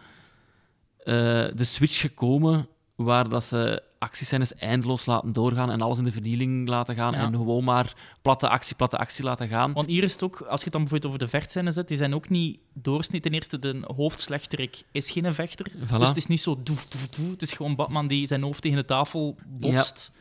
[0.99, 1.15] eh,
[1.55, 6.69] de switch gekomen waar dat ze actiescènes eindeloos laten doorgaan en alles in de verdieling
[6.69, 7.19] laten gaan Ja.
[7.19, 9.73] en gewoon maar platte actie, platte actie laten gaan.
[9.73, 11.97] Want hier is het ook, als je het dan bijvoorbeeld over de vechtscènes zet, die
[11.97, 13.21] zijn ook niet doorsnee.
[13.21, 15.71] Ten eerste, de hoofdslechterik is geen vechter.
[15.73, 15.99] Voilà.
[15.99, 17.31] Dus het is niet zo doef, doef, doef.
[17.31, 20.13] Het is gewoon Batman die zijn hoofd tegen de tafel botst.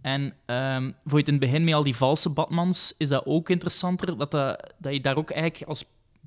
[0.00, 3.26] En ehm, voor je het in het begin met al die valse Batmans, is dat
[3.26, 4.16] ook interessanter.
[4.16, 5.84] Dat, dat, dat je daar ook eigenlijk als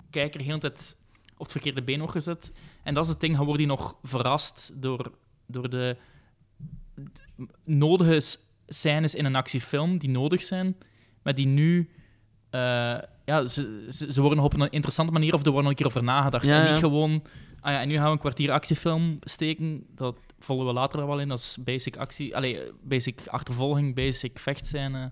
[0.10, 0.98] kijker heel tijd
[1.34, 2.52] op het verkeerde been wordt gezet.
[2.84, 5.12] En dat is het ding, dan word je nog verrast door,
[5.46, 5.98] door de
[7.64, 8.22] nodige
[8.68, 10.76] scènes in een actiefilm die nodig zijn,
[11.24, 11.90] maar die nu...
[12.50, 15.86] eh, ja, ze, ze, worden op een interessante manier of er wordt nog een keer
[15.86, 16.46] over nagedacht.
[16.46, 16.80] Ja, en niet ja.
[16.80, 17.24] gewoon...
[17.62, 19.86] Ah ja, en nu gaan we een kwartier actiefilm steken.
[19.96, 21.28] Dat volgen we later wel in.
[21.28, 22.36] Dat is basic actie...
[22.36, 25.12] Allee, basic achtervolging, basic vechtscène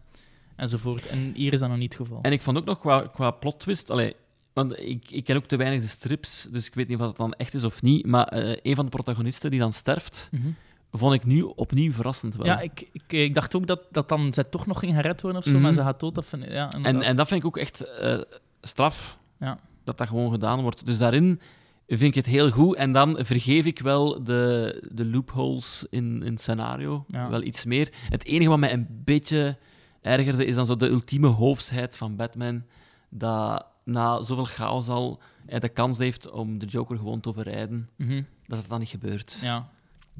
[0.55, 1.07] enzovoort.
[1.07, 2.21] En hier is dat nog niet het geval.
[2.21, 4.15] En ik vond ook nog qua, qua plot twist, allee,
[4.53, 7.17] want ik, ik ken ook te weinig de strips, dus ik weet niet of dat
[7.17, 10.47] dan echt is of niet, maar eh, een van de protagonisten die dan sterft, Mhm.
[10.91, 12.45] Vond ik nu opnieuw verrassend wel.
[12.45, 15.39] Ja, ik, ik, ik dacht ook dat, dat dan zij toch nog ging gered worden
[15.41, 15.61] of zo, Mhm.
[15.61, 16.15] maar ze gaat dood.
[16.15, 17.03] Dat vind ja, En, inderdaad.
[17.03, 18.19] en dat vind ik ook echt eh,
[18.61, 19.59] straf, Ja.
[19.83, 20.85] dat dat gewoon gedaan wordt.
[20.85, 21.39] Dus daarin
[21.87, 22.75] vind ik het heel goed.
[22.75, 27.29] En dan vergeef ik wel de, de loopholes in, in het scenario Ja.
[27.29, 27.89] wel iets meer.
[28.09, 29.57] Het enige wat mij een beetje
[30.01, 32.63] ergerde, is dan zo de ultieme hoofsheid van Batman,
[33.09, 37.89] dat na zoveel chaos al hij de kans heeft om de Joker gewoon te overrijden,
[37.95, 38.21] Mhm.
[38.47, 39.37] dat het dan niet gebeurt.
[39.41, 39.69] Ja.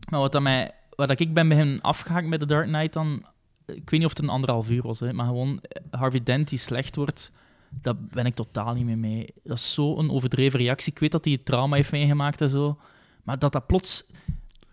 [0.09, 3.25] Maar wat, dat mij, wat dat ik ben begin afgehaakt met The Dark Knight dan...
[3.65, 6.49] Ik weet niet of het een anderhalf uur was, hè, maar gewoon eh, Harvey Dent
[6.49, 7.31] die slecht wordt,
[7.69, 9.33] daar ben ik totaal niet meer mee.
[9.43, 10.91] Dat is zo'n overdreven reactie.
[10.91, 12.77] Ik weet dat hij het trauma heeft meegemaakt en zo,
[13.23, 14.05] maar dat dat plots...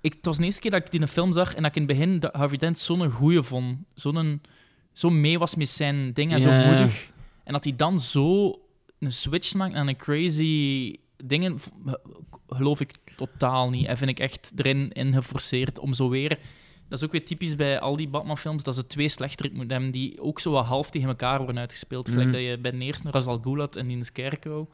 [0.01, 1.77] Ik, het was de eerste keer dat ik die in een film zag en dat
[1.77, 3.79] ik in het begin dat Harvey Dent zo'n goeie vond.
[3.95, 4.43] Zo'n,
[4.93, 7.13] zo mee was met zijn ding en Ja, zo moedig.
[7.45, 8.59] En dat hij dan zo
[8.99, 11.59] een switch maakt naar een crazy dingen,
[12.49, 13.87] geloof ik totaal niet.
[13.87, 16.39] En vind ik echt erin in geforceerd om zo weer...
[16.89, 19.91] Dat is ook weer typisch bij al die Batman-films, dat ze twee slechterik moeten hebben
[19.91, 22.09] die ook zo wat half tegen elkaar worden uitgespeeld.
[22.09, 22.37] Gelijk Mhm.
[22.37, 24.67] dat je bij de eerste Ra's al Ghul had en in de Scarecrow.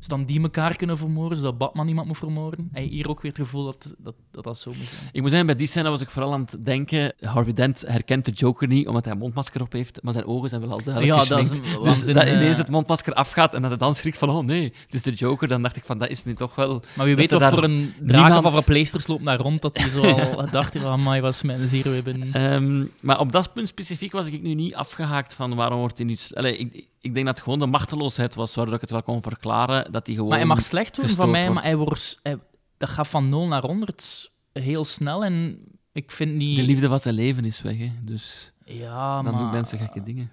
[0.00, 2.68] Zodat die elkaar kunnen vermoorden, zodat Batman iemand moet vermoorden.
[2.72, 5.10] En hier ook weer het gevoel dat dat, dat, dat zo moet zijn.
[5.12, 7.12] Ik moet zeggen, bij die scène was ik vooral aan het denken...
[7.20, 10.48] Harvey Dent herkent de Joker niet, omdat hij een mondmasker op heeft, maar zijn ogen
[10.48, 12.32] zijn wel al duidelijk Ja, dat is een Dus dat eh.
[12.32, 15.12] ineens het mondmasker afgaat en dat hij dan schrikt van oh nee, het is de
[15.12, 16.82] Joker, dan dacht ik van dat is nu toch wel...
[16.96, 19.78] Maar wie weet daar voor een draak niemand- of een pleisters loopt daar rond, dat
[19.78, 22.32] hij zo al dacht, van, wat is mijn hier weer binnen.
[22.32, 26.06] Ehm, maar op dat punt specifiek was ik nu niet afgehaakt van waarom wordt hij
[26.06, 26.16] nu...
[26.34, 29.22] Allee, ik, ik denk dat het gewoon de machteloosheid was, waardoor ik het wel kon
[29.22, 30.30] verklaren, dat hij gewoon...
[30.30, 31.54] Maar hij mag slecht worden van mij, wordt.
[31.54, 32.38] maar hij wordt, hij-
[32.76, 35.24] dat gaat van 0 naar 100 heel snel.
[35.24, 35.58] En
[35.92, 36.56] ik vind niet...
[36.56, 37.92] De liefde van zijn leven is weg, hè.
[38.04, 39.42] dus Ja, dan maar...
[39.42, 40.32] doen mensen gekke dingen.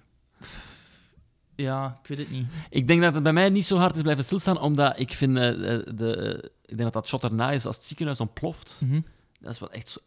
[1.54, 2.46] Ja, ik weet het niet.
[2.70, 5.36] Ik denk dat het bij mij niet zo hard is blijven stilstaan, omdat ik vind...
[5.36, 8.76] eh, eh, de, ik denk dat dat shot erna is als het ziekenhuis ontploft.
[8.80, 9.00] Mhm.
[9.40, 9.98] Dat is wel echt zo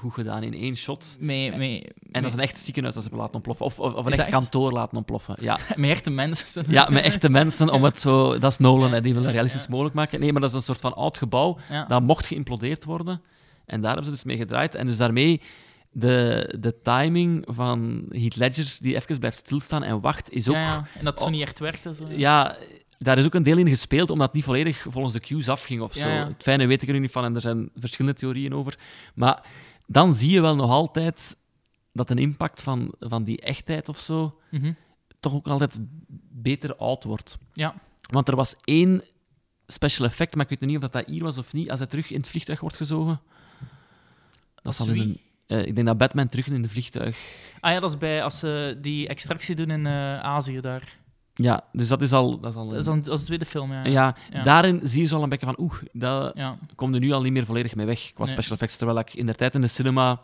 [0.00, 1.16] goed gedaan in één shot.
[1.20, 3.66] En dat is een echt ziekenhuis dat ze hebben laten ontploffen.
[3.66, 5.36] Of, of, of een echt kantoor laten ontploffen.
[5.40, 5.58] Ja.
[5.76, 6.64] met echte mensen.
[6.68, 8.38] ja, met echte mensen om het zo...
[8.38, 10.20] Dat is Nolan, hè, die wil het realistisch mogelijk maken.
[10.20, 11.58] Nee, maar dat is een soort van oud gebouw.
[11.88, 13.22] Dat mocht geïmplodeerd worden.
[13.66, 14.74] En daar hebben ze dus mee gedraaid.
[14.74, 15.40] En dus daarmee...
[15.92, 20.54] De, de timing van Heath Ledger, die even blijft stilstaan en wacht, is ook...
[20.54, 20.86] Ja, ja.
[20.98, 21.86] En dat zo niet echt werkt.
[21.86, 22.06] en Zo.
[22.08, 22.56] Ja,
[23.02, 25.80] daar is ook een deel in gespeeld, omdat het niet volledig volgens de cues afging
[25.80, 26.08] of zo.
[26.08, 26.26] ja.
[26.26, 28.78] Het fijne weet ik er nu niet van en er zijn verschillende theorieën over.
[29.14, 29.42] Maar
[29.92, 31.36] dan zie je wel nog altijd
[31.92, 34.72] dat een impact van, van die echtheid of zo Mhm.
[35.20, 35.78] toch ook altijd
[36.30, 37.38] beter oud wordt.
[37.52, 37.74] Ja.
[38.10, 39.02] Want er was één
[39.66, 41.88] special effect, maar ik weet niet of dat, dat hier was of niet, als hij
[41.88, 43.20] terug in het vliegtuig wordt gezogen.
[44.62, 47.18] Dat zal in een, Eh, ik denk dat Batman terug in een vliegtuig...
[47.60, 50.96] Ah ja, dat is bij als ze die extractie doen in eh, Azië daar.
[51.34, 52.40] Ja, dus dat is al...
[52.40, 53.84] Dat is al Dat is, dan, dat is de tweede film, ja.
[53.84, 54.42] ja, Ja.
[54.42, 55.56] daarin zie je zo al een beetje van...
[55.58, 56.56] Oeh, dat Ja.
[56.74, 58.32] komt er nu al niet meer volledig mee weg qua Nee.
[58.32, 58.76] special effects.
[58.76, 60.20] Terwijl ik in de tijd in de cinema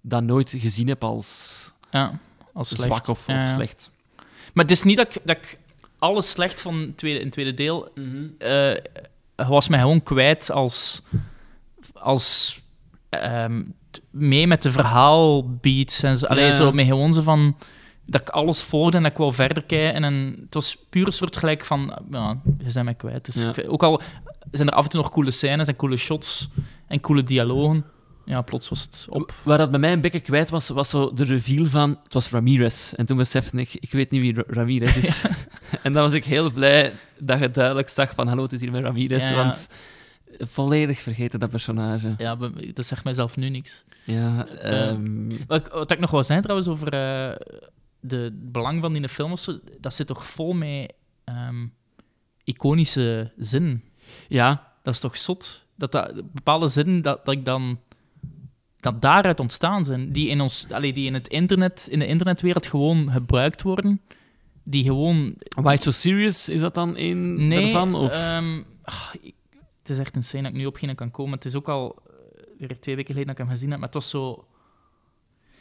[0.00, 2.18] dat nooit gezien heb als Ja,
[2.52, 2.82] als slecht.
[2.82, 3.20] zwak of,
[3.54, 3.90] slecht.
[4.54, 5.58] Maar het is niet dat ik, dat ik
[5.98, 7.88] alles slecht van het tweede, in het tweede deel...
[8.38, 8.74] eh
[9.48, 11.02] was mij gewoon kwijt als...
[11.92, 12.60] als
[13.08, 13.62] ehm,
[14.10, 16.26] mee met de verhaalbeats en zo.
[16.26, 16.52] Allee, Ja.
[16.52, 17.56] zo met gewoon zo van...
[18.10, 20.02] Dat ik alles volgde en dat ik wou verder kijken.
[20.04, 21.98] En het was puur een soort gelijk van...
[22.10, 23.24] Ja, je zijn mij kwijt.
[23.24, 23.48] Dus Ja.
[23.48, 24.00] ik vind- ook al
[24.50, 26.48] zijn er af en toe nog coole scènes en coole shots
[26.88, 27.84] en coole dialogen.
[28.24, 29.32] Ja, plots was het op.
[29.42, 31.98] Waar dat bij mij een beetje kwijt was, was zo de reveal van...
[32.04, 32.92] Het was Ramirez.
[32.92, 35.24] En toen besefte ik, ik weet niet wie Ra- Ramirez is.
[35.82, 38.26] en dan was ik heel blij dat je duidelijk zag van...
[38.28, 39.28] Hallo, het is hier met Ramirez.
[39.28, 39.34] Ja.
[39.36, 39.68] Want
[40.38, 42.14] volledig vergeten, dat personage.
[42.18, 42.36] Ja,
[42.74, 43.84] dat zegt mijzelf nu niks.
[44.04, 47.36] Ja, ehm, Wat, ik- wat ik nog wou zeggen trouwens over eh,
[48.00, 49.34] de belang van die film,
[49.80, 50.92] dat zit toch vol met
[51.24, 51.66] ehm,
[52.44, 53.84] iconische zinnen.
[54.28, 55.64] ja, Dat is toch zot?
[55.74, 57.78] Dat, dat bepaalde zinnen dat, dat ik dan
[58.80, 62.66] dat daaruit ontstaan zijn, die in ons, allee, die in het internet, in de internetwereld
[62.66, 64.00] gewoon gebruikt worden,
[64.62, 67.94] die gewoon Why So Serious, is dat dan een nee, daarvan?
[67.94, 68.12] Of?
[68.12, 69.34] ehm, ah, ik-
[69.78, 71.32] het is echt een scène dat ik nu op geen kan komen.
[71.34, 72.12] Het is ook al eh,
[72.58, 74.44] weer twee weken geleden dat ik hem gezien heb, maar het was zo...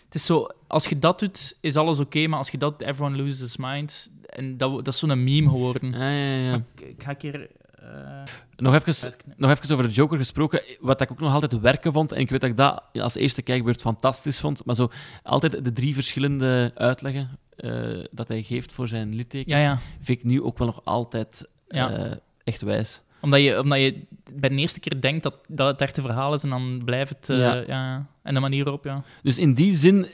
[0.09, 3.17] Het is zo, als je dat doet, is alles oké, maar als je dat, everyone
[3.17, 4.09] loses his mind.
[4.25, 5.91] En dat, dat is zo'n meme geworden.
[5.91, 6.49] ja, ja, ja.
[6.51, 7.49] Maar ik, ik ga een keer...
[7.79, 8.23] eh,
[8.55, 10.61] Nog even, nog even over de Joker gesproken.
[10.79, 13.41] Wat ik ook nog altijd werken vond, en ik weet dat ik dat als eerste
[13.41, 14.89] kijkbeurt fantastisch vond, maar zo
[15.23, 19.79] altijd de drie verschillende uitleggen eh, dat hij geeft voor zijn littekens, ja, ja.
[20.01, 22.11] vind ik nu ook wel nog altijd eh,
[22.43, 23.01] echt wijs.
[23.21, 24.01] Omdat je, omdat je
[24.33, 27.29] bij de eerste keer denkt dat, dat het echte verhaal is en dan blijft het...
[27.29, 27.63] eh, Ja.
[27.67, 28.05] ja.
[28.23, 29.03] En de manier waarop, ja.
[29.23, 30.07] Dus in die zin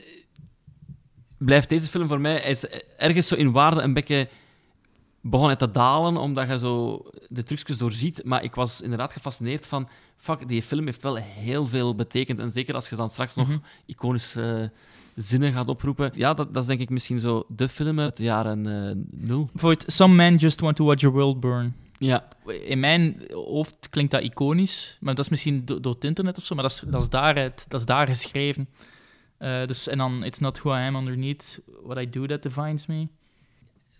[1.38, 2.66] blijft deze film voor mij hij is
[2.96, 4.28] ergens zo in waarde een beetje
[5.20, 8.24] begonnen te dalen, omdat je zo de trucjes doorziet.
[8.24, 12.38] Maar ik was inderdaad gefascineerd van, fuck, die film heeft wel heel veel betekend.
[12.38, 13.58] En zeker als je dan straks nog Mhm.
[13.86, 14.78] iconische eh,
[15.24, 16.10] zinnen gaat oproepen.
[16.14, 19.48] Ja, dat, dat is denk ik misschien zo de film uit de jaren eh, nul.
[19.52, 21.74] Bijvoorbeeld, Some men just want to watch your world burn.
[21.98, 22.28] Ja,
[22.64, 26.44] In mijn hoofd klinkt dat iconisch, maar dat is misschien do- door het internet of
[26.44, 28.68] zo, maar dat is, dat is, daaruit, dat is daar geschreven.
[29.38, 32.86] Eh, dus, en dan, it's not who I am underneath, what I do that defines
[32.86, 33.08] me.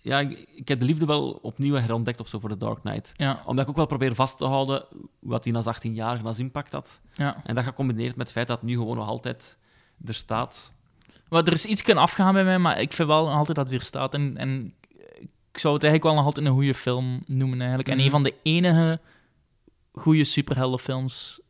[0.01, 3.13] ja ik, ik heb de liefde wel opnieuw herontdekt of zo voor The Dark Knight.
[3.17, 4.85] Ja, Omdat ik ook wel probeer vast te houden
[5.19, 7.01] wat hij als 18-jarige als impact had.
[7.15, 7.41] ja.
[7.45, 9.59] En dat gecombineerd met het feit dat het nu gewoon nog altijd
[10.05, 10.73] er staat.
[11.29, 13.71] Maar er is iets kunnen afgaan bij mij, maar ik vind wel altijd dat het
[13.75, 14.15] hier staat.
[14.15, 14.75] En, en
[15.57, 17.88] ik zou het eigenlijk wel nog altijd een goede film noemen, eigenlijk.
[17.88, 18.05] En Mhm.
[18.05, 19.01] een van de enige
[19.92, 21.40] goede superheldenfilms,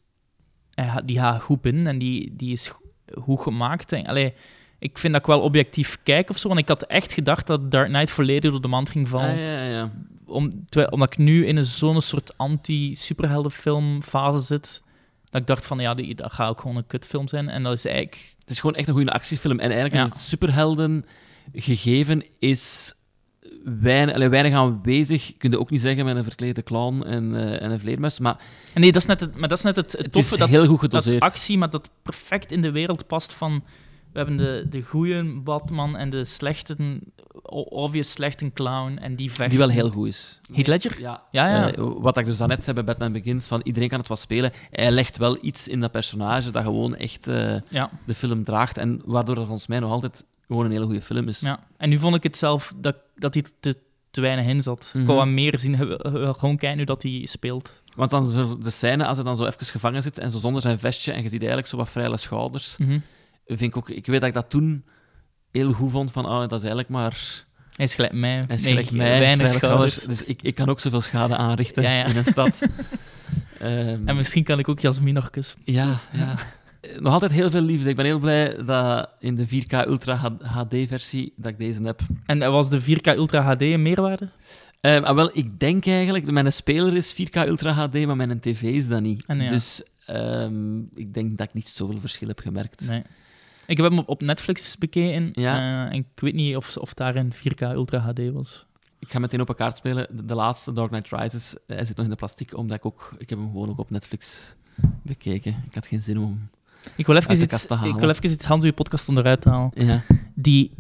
[0.74, 2.80] gaat- die gaat goed binnen en die, die is go-
[3.22, 3.92] goed gemaakt.
[3.92, 4.34] Allee,
[4.78, 7.70] ik vind dat ik wel objectief kijk of zo, want ik had echt gedacht dat
[7.70, 9.30] Dark Knight volledig door de mand ging vallen.
[9.30, 9.92] Ah, ja, ja.
[10.26, 14.82] Om, terwijl, omdat ik nu in een zo'n soort anti-superheldenfilmfase zit,
[15.30, 17.48] dat ik dacht van, ja, die, dat gaat ook gewoon een kutfilm zijn.
[17.48, 18.34] En dat is eigenlijk...
[18.38, 19.58] Het is gewoon echt een goede actiefilm.
[19.58, 20.04] En eigenlijk Ja.
[20.04, 21.06] is het superhelden
[21.54, 22.94] gegeven is
[23.64, 25.36] weinig, allee, weinig aanwezig.
[25.36, 28.18] Kun je ook niet zeggen met een verklede clown en, eh, en een vleermuis.
[28.18, 28.36] Maar
[28.74, 30.32] Nee, dat is net het, maar dat is net het, het het toffe.
[30.32, 33.62] is dat, heel goed dat actie, maar dat perfect in de wereld past van...
[34.12, 37.00] We hebben de, de goede Batman en de slechte,
[37.68, 38.98] obvious slechte clown.
[38.98, 39.48] En die vechten.
[39.48, 40.40] die wel heel goed is.
[40.52, 41.00] Heath Ledger?
[41.00, 41.22] Ja.
[41.30, 41.72] Ja, ja.
[41.72, 44.52] Eh, wat ik dus daarnet zei bij Batman Begins, van iedereen kan het wel spelen.
[44.70, 48.78] Hij legt wel iets in dat personage dat gewoon echt eh, Ja, de film draagt.
[48.78, 51.40] En waardoor dat volgens mij nog altijd gewoon een hele goede film is.
[51.40, 51.58] ja.
[51.76, 53.76] En nu vond ik het zelf dat, dat hij te,
[54.10, 54.90] te weinig in zat.
[54.92, 55.00] Mhm.
[55.02, 55.76] Ik wou hem meer zien.
[56.38, 57.82] Gewoon kijken hoe dat hij speelt.
[57.96, 60.78] Want dan de scène, als hij dan zo even gevangen zit en zo zonder zijn
[60.78, 62.98] vestje en je ziet eigenlijk zo wat vrije schouders, Mhm.
[63.46, 63.88] vind ik ook...
[63.90, 64.84] Ik weet dat ik dat toen
[65.52, 67.44] heel goed vond, van oh, dat is eigenlijk maar...
[67.76, 68.44] Hij is gelijk mij.
[68.46, 69.94] Hij is Nee, gelijk mij, weinig schouders.
[69.94, 72.04] Dus ik, ik kan ook zoveel schade aanrichten Ja, ja.
[72.04, 72.58] in een stad.
[73.58, 75.60] Ehm, En misschien kan ik ook Jasmin nog kussen.
[75.64, 76.34] Ja, ja.
[76.94, 77.88] Eh, Nog altijd heel veel liefde.
[77.88, 82.00] Ik ben heel blij dat in de 4K Ultra HD-versie dat ik deze heb.
[82.26, 84.28] En eh, was de 4K Ultra HD een meerwaarde?
[84.80, 88.62] Ehm, ah, wel, ik denk eigenlijk, mijn speler is 4K Ultra HD, maar mijn tv
[88.62, 89.26] is dat niet.
[89.26, 89.48] Ah, ja.
[89.48, 92.88] Dus ehm, ik denk dat ik niet zoveel verschil heb gemerkt.
[92.88, 93.02] Nee.
[93.66, 95.30] Ik heb hem op, Netflix bekeken.
[95.32, 95.56] Ja.
[95.56, 98.66] eh, en ik weet niet of, of daar een 4K Ultra HD was.
[98.98, 100.06] Ik ga meteen op een kaart spelen.
[100.10, 103.14] De, de laatste, Dark Knight Rises, hij zit nog in de plastic, omdat ik ook...
[103.18, 104.54] Ik heb hem gewoon ook op Netflix
[105.02, 105.62] bekeken.
[105.68, 106.48] Ik had geen zin om...
[106.96, 109.44] Ik wil even, Uit de iets, te ik wil even iets Hans uw podcast onderuit
[109.44, 109.70] halen.
[109.74, 110.02] Ja.
[110.34, 110.72] Die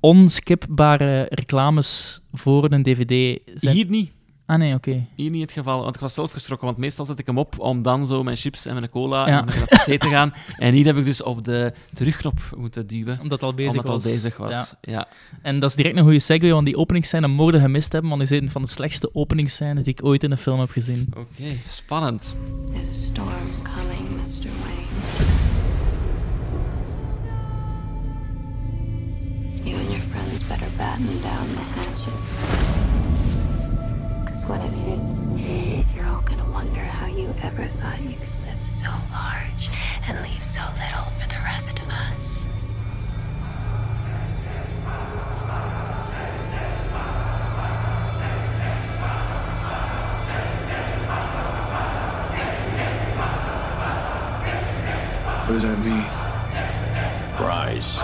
[0.00, 3.74] onskipbare reclames voor een DVD zijn.
[3.74, 4.10] Hier niet.
[4.46, 5.06] Ah nee, oké.
[5.14, 7.58] Hier niet het geval, want ik was zelf geschrokken, want meestal zet ik hem op
[7.58, 9.38] om dan zo mijn chips en mijn cola Ja.
[9.38, 10.32] en naar de te gaan.
[10.58, 13.92] En hier heb ik dus op de terugknop moeten duwen, Omdat het al bezig omdat
[13.92, 14.04] was.
[14.04, 14.50] al bezig was.
[14.52, 14.66] Ja.
[14.80, 15.08] Ja.
[15.42, 18.36] En dat is direct een goede segue, want die openingsscène mochten gemist hebben, want die
[18.38, 21.12] is een van de slechtste openingsscènes die ik ooit in een film heb gezien.
[21.16, 22.34] Oké, spannend.
[22.72, 24.48] There's a storm coming, Mr.
[24.62, 24.84] Wayne.
[29.64, 32.34] You and your friends better batten down the hatches.
[34.26, 35.30] Because when it hits,
[35.94, 39.70] you're all gonna wonder how you ever thought you could live so large
[40.08, 42.48] and leave so little for the rest of us.
[55.46, 56.04] What does that mean?
[57.40, 58.02] Rise.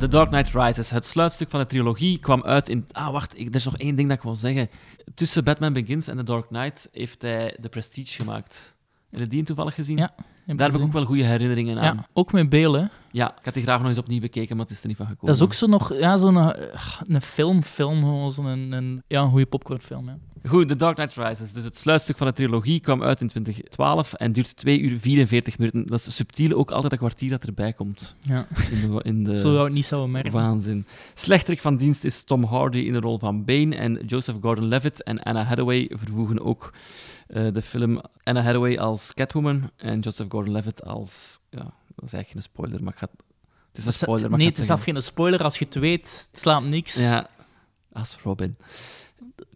[0.00, 2.86] The Dark Knight Rises, het sluitstuk van de trilogie, kwam uit in...
[2.92, 4.70] Ah, wacht, ik, er is nog één ding dat ik wil zeggen.
[5.14, 8.76] Tussen Batman Begins en The Dark Knight heeft hij The Prestige gemaakt.
[9.10, 9.96] Heb je die toevallig gezien?
[9.96, 10.14] Ja,
[10.56, 11.96] Daar heb ik ook wel goede herinneringen aan.
[11.96, 12.84] Ja, ook met Bale, hè.
[13.12, 15.06] Ja, ik had die graag nog eens opnieuw bekeken, maar het is er niet van
[15.06, 15.26] gekomen.
[15.26, 16.70] Dat is ook zo nog, ja, zo'n eh,
[17.08, 20.18] een film, film, zo'n een, een, ja, een goede popcornfilm, ja.
[20.48, 21.52] Goed, The Dark Knight Rises.
[21.52, 25.58] Dus het sluitstuk van de trilogie kwam uit in 2012 en duurt 2 uur 44
[25.58, 25.86] minuten.
[25.86, 28.14] Dat is subtiel ook altijd een kwartier dat erbij komt.
[28.20, 28.46] ja.
[28.70, 30.32] In de, in de Zo zou ik het niet zouden merken.
[30.32, 30.86] waanzin.
[31.14, 35.22] Slechterik van dienst is Tom Hardy in de rol van Bane en Joseph Gordon-Levitt en
[35.22, 36.72] Anna Hathaway vervoegen ook
[37.32, 41.38] eh, de film Anna Hathaway als Catwoman en Joseph Gordon-Levitt als...
[41.50, 41.62] Ja,
[41.94, 43.08] dat is eigenlijk geen spoiler, maar ik ga...
[43.68, 45.42] Het is een spoiler, maar nee, het is af geen spoiler.
[45.42, 46.94] Als je het weet, het slaat niks.
[46.94, 47.28] Ja,
[47.92, 48.56] als Robin.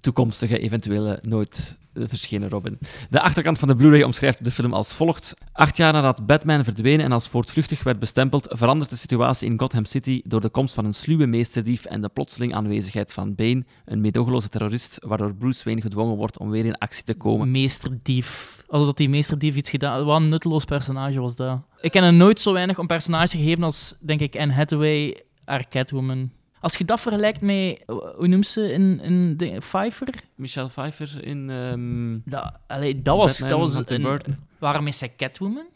[0.00, 2.78] Toekomstige, eventuele, nooit eh, verschenen Robin.
[3.10, 5.34] De achterkant van de Blu-ray omschrijft de film als volgt.
[5.52, 9.84] Acht jaar nadat Batman verdwenen en als voortvluchtig werd bestempeld, verandert de situatie in Gotham
[9.84, 14.00] City door de komst van een sluwe meesterdief en de plotseling aanwezigheid van Bane, een
[14.00, 17.50] meedogenloze terrorist, waardoor Bruce Wayne gedwongen wordt om weer in actie te komen.
[17.50, 18.62] Meesterdief.
[18.66, 21.60] Alsof die meesterdief iets gedaan Wat een nutteloos personage was dat.
[21.80, 25.68] Ik heb hem nooit zo weinig een personage gegeven als, denk ik, Anne Hathaway, haar
[25.68, 26.30] Catwoman.
[26.64, 27.82] Als je dat vergelijkt met,
[28.16, 30.08] hoe noemt ze in, in de Pfeiffer?
[30.34, 31.50] Michelle Pfeiffer in...
[31.50, 35.66] ehm, Dat, allee, dat was, Batman dat was een, waarom is zij Catwoman?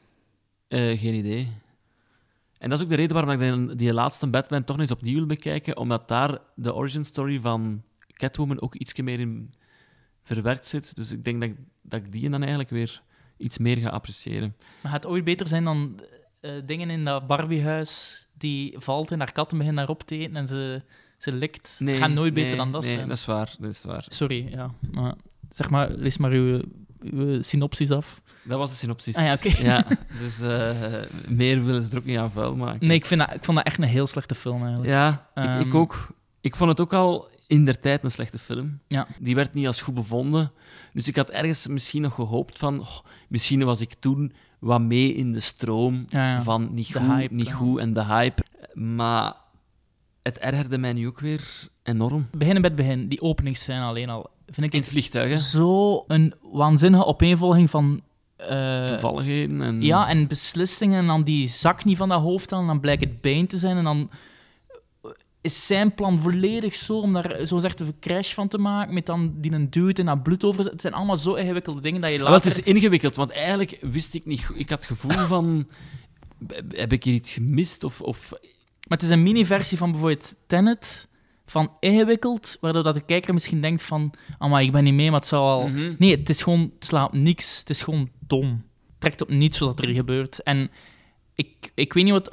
[0.68, 1.52] eh, geen idee.
[2.58, 4.94] En dat is ook de reden waarom ik die, die laatste Batman toch nog eens
[4.98, 7.82] opnieuw wil bekijken, omdat daar de origin story van
[8.12, 9.54] Catwoman ook iets meer in
[10.22, 10.96] verwerkt zit.
[10.96, 13.02] Dus ik denk dat, ik- dat ik die dan eigenlijk weer
[13.36, 14.56] iets meer ga appreciëren.
[14.82, 16.00] Maar gaat het ooit beter zijn dan
[16.40, 20.36] eh, dingen in dat Barbiehuis die valt en haar katten beginnen haar op te eten
[20.36, 20.82] en ze,
[21.18, 21.76] ze likt?
[21.78, 23.08] het gaat nooit beter nee, dan dat nee, zijn.
[23.08, 23.54] dat is waar.
[23.58, 24.04] Dat is waar.
[24.08, 24.70] Sorry, ja.
[24.90, 25.14] Maar,
[25.50, 26.60] zeg maar, lees maar uw,
[27.00, 28.20] uw synopsis af.
[28.42, 29.14] Dat was de synopsis.
[29.14, 29.62] Ah ja, oké.
[29.62, 29.84] Ja,
[30.22, 30.70] dus eh,
[31.28, 32.86] meer willen ze er ook niet aan vuil maken.
[32.86, 34.90] Nee, ik, vind dat, ik vond dat echt een heel slechte film eigenlijk.
[34.90, 36.16] Ja, ik, ik Ehm, ook.
[36.40, 38.80] Ik vond het ook al in der tijd een slechte film.
[38.86, 39.06] Ja.
[39.18, 40.52] Die werd niet als goed bevonden.
[40.92, 42.80] Dus ik had ergens misschien nog gehoopt van...
[42.80, 46.42] oh, misschien was ik toen wat mee in de stroom Ja, ja.
[46.42, 48.42] van niet goed, hype, niet goed en de hype.
[48.74, 49.34] Maar
[50.22, 52.26] het ergerde mij nu ook weer enorm.
[52.30, 54.30] Beginnen bij het begin, die openingsscène alleen al.
[54.46, 55.38] Vind ik In het vliegtuig, hè.
[55.38, 58.00] zo een waanzinnige opeenvolging van...
[58.36, 59.82] eh, Toevalligheden en...
[59.82, 63.04] Ja, en beslissingen en dan die zak niet van dat hoofd aan, en dan blijkt
[63.04, 64.10] het been te zijn en dan
[65.50, 69.06] is zijn plan volledig zo om daar zo zegt een crash van te maken met
[69.06, 70.64] dan die een duwt en dat bloed over.
[70.64, 72.50] Het zijn allemaal zo ingewikkelde dingen dat je Ja, wel, later...
[72.50, 74.50] het is ingewikkeld, want eigenlijk wist ik niet...
[74.54, 75.68] Ik had het gevoel van...
[76.68, 77.84] Heb ik hier iets gemist?
[77.84, 78.30] Of, of
[78.88, 81.08] Maar het is een mini-versie van bijvoorbeeld Tenet,
[81.46, 85.20] van ingewikkeld, waardoor dat de kijker misschien denkt van, maar ik ben niet mee, maar
[85.20, 85.68] het zou al...
[85.68, 85.94] Mhm.
[85.98, 88.48] Nee, het is gewoon, het slaat op niks, het is gewoon dom.
[88.86, 90.42] Het trekt op niets wat er gebeurt.
[90.42, 90.70] En
[91.34, 92.30] ik, ik weet niet wat,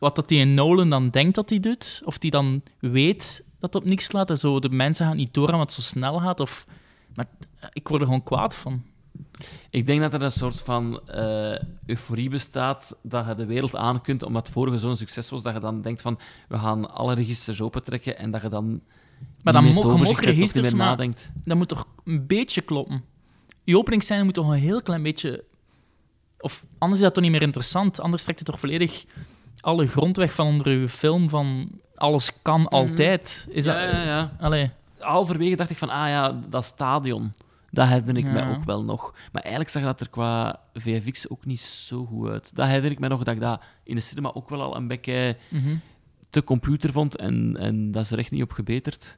[0.00, 3.72] wat dat die in Nolan dan denkt dat hij doet, of die dan weet dat
[3.74, 6.18] het op niks slaat, en zo de mensen gaan niet door omdat het zo snel
[6.20, 6.66] gaat, of...
[7.14, 7.26] Maar
[7.72, 8.82] ik word er gewoon kwaad van.
[9.70, 14.00] Ik denk dat er een soort van eh, euforie bestaat dat je de wereld aan
[14.00, 17.14] kunt, omdat het vorige zo'n succes was, dat je dan denkt van, we gaan alle
[17.14, 18.80] registers opentrekken en dat je dan
[19.42, 21.30] Maar dan meer mo- het je mag overzicht hebt of niet registers, maar- nadenkt.
[21.44, 23.04] dat moet toch een beetje kloppen.
[23.64, 25.44] Je openingsscène moet toch een heel klein beetje...
[26.38, 28.00] Of anders is dat toch niet meer interessant.
[28.00, 29.04] Anders trekt het toch volledig
[29.60, 33.46] alle grondweg van onder je film van alles kan altijd.
[33.50, 33.76] Is dat...
[33.76, 33.84] Mhm.
[33.86, 34.32] Ja, ja, ja.
[34.40, 34.70] Allee.
[34.98, 37.32] Halverwege dacht ik van, ah ja, dat stadion,
[37.70, 38.32] dat herinner ik Ja.
[38.32, 39.14] mij ook wel nog.
[39.32, 42.54] Maar eigenlijk zag dat er qua VFX ook niet zo goed uit.
[42.56, 44.88] Dat herinner ik mij nog dat ik dat in de cinema ook wel al een
[44.88, 45.76] beetje Mhm.
[46.30, 49.16] te computer vond en, en dat is er echt niet op gebeterd.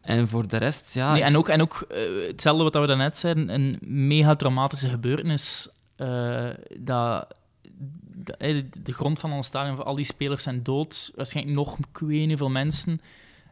[0.00, 1.12] En voor de rest, ja...
[1.12, 5.68] Nee, en ook, en ook eh, hetzelfde wat we daarnet zeiden, een mega traumatische gebeurtenis.
[5.96, 6.44] eh,
[6.78, 7.38] dat, dat-
[8.38, 11.12] de, de grond van ons stadion, van al die spelers zijn dood.
[11.14, 13.00] Waarschijnlijk nog ik weet niet hoeveel mensen.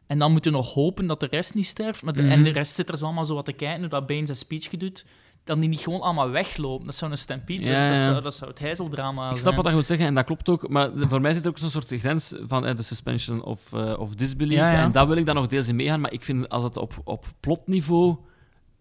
[0.06, 2.02] En dan moeten we nog hopen dat de rest niet sterft.
[2.02, 2.30] Maar de- Mhm.
[2.30, 4.36] En de rest zit er zo allemaal zo wat te kijken hoe dat Bane zijn
[4.38, 5.04] speech doet.
[5.44, 6.86] Dan die niet gewoon allemaal weglopen.
[6.86, 7.92] Dat zou een stampede Ja, zijn.
[7.92, 9.56] Dat, zou, dat zou het heizeldrama Ik snap zijn.
[9.56, 11.70] wat je wilt zeggen en dat klopt ook, maar voor mij zit er ook zo'n
[11.70, 14.56] soort grens van eh, de suspension of, eh, of disbelief.
[14.58, 14.72] Ja.
[14.82, 16.94] En daar wil ik dan nog deels in meegaan, maar ik vind als het op,
[17.04, 18.16] op plotniveau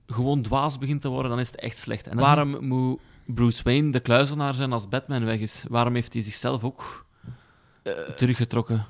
[0.08, 2.08] gewoon dwaas begint te worden, dan is het echt slecht.
[2.08, 5.64] En waarom moet Bruce Wayne de kluizenaar zijn als Batman weg is?
[5.70, 7.06] Waarom heeft hij zichzelf ook
[8.16, 8.86] teruggetrokken?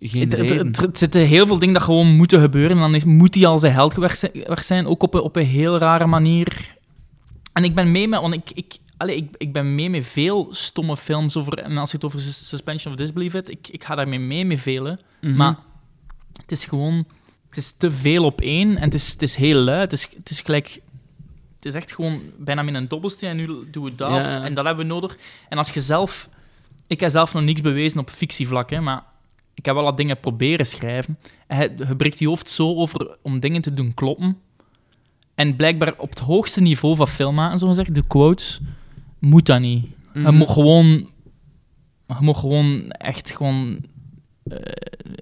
[0.00, 0.66] Geen Het, reden.
[0.66, 2.70] het, het zitten heel veel dingen dat gewoon moeten gebeuren.
[2.76, 5.44] En dan is, moet hij al zijn held gewerkt zijn- ook op een, op een
[5.44, 6.76] heel rare manier.
[7.52, 10.48] En ik ben mee met, want ik, ik, allee, ik, ik ben mee met veel
[10.50, 11.58] stomme films over.
[11.58, 14.44] En als je het over sus- suspension of disbelief hebt, ik, ik ga daarmee mee
[14.44, 14.98] met vele.
[15.20, 15.36] Mhm.
[15.36, 15.56] Maar
[16.40, 17.04] het is gewoon,
[17.48, 19.90] het is te veel op één en het is, het is heel luid.
[19.90, 20.80] Het is, het is gelijk,
[21.58, 24.10] het is echt gewoon bijna met een dobbelsteen en nu doen we dat.
[24.10, 24.44] Ja.
[24.44, 25.18] En dat hebben we nodig.
[25.48, 26.28] En als je zelf,
[26.86, 29.02] ik heb zelf nog niks bewezen op fictievlak, hè, maar
[29.54, 31.18] ik heb wel wat dingen proberen schrijven.
[31.46, 34.38] En je, je breekt je hoofd zo over om dingen te doen kloppen.
[35.34, 38.60] En blijkbaar op het hoogste niveau van film maken, zo gezegd, de quotes,
[39.18, 39.86] moet dat niet.
[40.14, 40.34] Je Mhm.
[40.34, 40.86] moet gewoon,
[42.06, 43.78] je moet gewoon echt gewoon,
[44.44, 44.56] eh,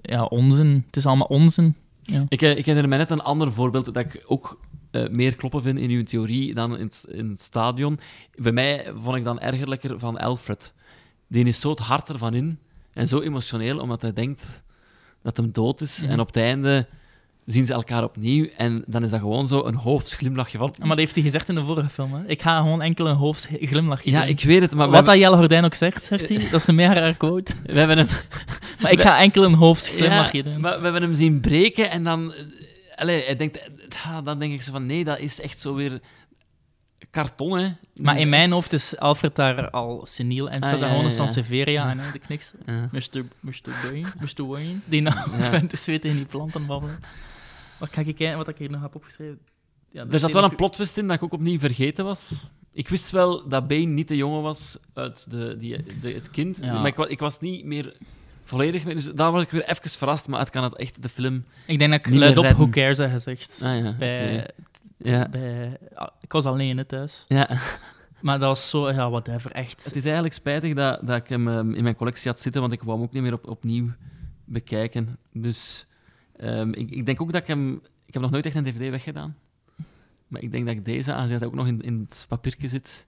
[0.01, 0.83] ja, onzin.
[0.85, 1.75] Het is allemaal onzin.
[2.01, 2.25] Ja.
[2.29, 4.59] Ik, eh, ik herinner me net een ander voorbeeld dat ik ook
[5.03, 7.99] eh, meer kloppen vind in uw theorie dan in het, in het stadion.
[8.35, 10.73] Bij mij vond ik dan ergerlijker van Alfred.
[11.27, 12.59] Die is zo het hart ervan in
[12.93, 14.63] en zo emotioneel, omdat hij denkt
[15.23, 16.01] dat hem dood is.
[16.01, 16.11] Mhm.
[16.11, 16.87] En op het einde
[17.45, 20.73] zien ze elkaar opnieuw en dan is dat gewoon zo een hoofdglimlachje van...
[20.79, 22.13] Maar dat heeft hij gezegd in de vorige film.
[22.13, 22.27] Hè.
[22.27, 24.29] Ik ga gewoon enkel een hoofdglimlach Ja, doen.
[24.29, 26.37] ik weet het, maar Wat dat Jelle Gordijn ook zegt, zegt hij.
[26.37, 27.53] Dat is een mega raar quote.
[27.65, 28.07] we hebben hem...
[28.81, 30.59] Maar ik ga enkel een hoofdglimlachje Ja, doen.
[30.59, 32.33] maar we hebben hem zien breken en dan...
[32.97, 33.59] eh, Allee, hij denkt,
[34.05, 36.01] ah, dan denk ik zo van, nee, dat is echt zo weer
[37.09, 37.71] karton, hè.
[37.95, 40.99] Maar is in mijn hoofd is Alfred daar al seniel en Ah, staat ja, gewoon
[41.01, 41.15] ja, een ja.
[41.15, 42.53] Sansevieria en de kniks.
[42.65, 42.89] Ja.
[42.91, 43.25] Mr.
[43.39, 43.53] Mr.
[43.83, 44.45] Wayne, Mr.
[44.47, 44.75] Wayne.
[44.85, 45.41] Die nou Ja.
[45.43, 46.99] vent is weer tegen die plant aan het babbelen.
[47.79, 49.39] Wat ga ik kijken wat ik hier nog heb opgeschreven?
[49.91, 52.31] Ja, Er zat wel een plot twist in dat ik ook opnieuw vergeten was.
[52.73, 56.57] Ik wist wel dat Bane niet de jongen was uit de, die, de, het kind,
[56.61, 56.81] Ja.
[56.81, 57.97] maar ik was niet meer
[58.47, 58.95] volledig mee.
[58.95, 61.45] Dus daar was ik weer even verrast, maar het kan het echt de film...
[61.65, 62.55] Ik denk dat ik meer op redden.
[62.55, 63.61] Who Cares heb gezegd.
[63.63, 64.49] Ah ja, bij.
[64.97, 65.29] Ja.
[65.29, 65.77] bij,
[66.21, 67.25] ik was alleen thuis.
[67.27, 67.59] ja.
[68.21, 69.83] Maar dat was zo, ja, whatever, echt.
[69.83, 72.73] Het is eigenlijk spijtig dat, dat ik hem ehm, in mijn collectie had zitten, want
[72.73, 73.91] ik wou hem ook niet meer op, opnieuw
[74.45, 75.17] bekijken.
[75.33, 75.87] Dus
[76.37, 77.81] ehm, ik, ik denk ook dat ik hem...
[78.05, 79.35] Ik heb nog nooit echt een dvd weggedaan.
[80.27, 83.07] Maar ik denk dat ik deze, aangezien hij ook nog in, in het papiertje zit,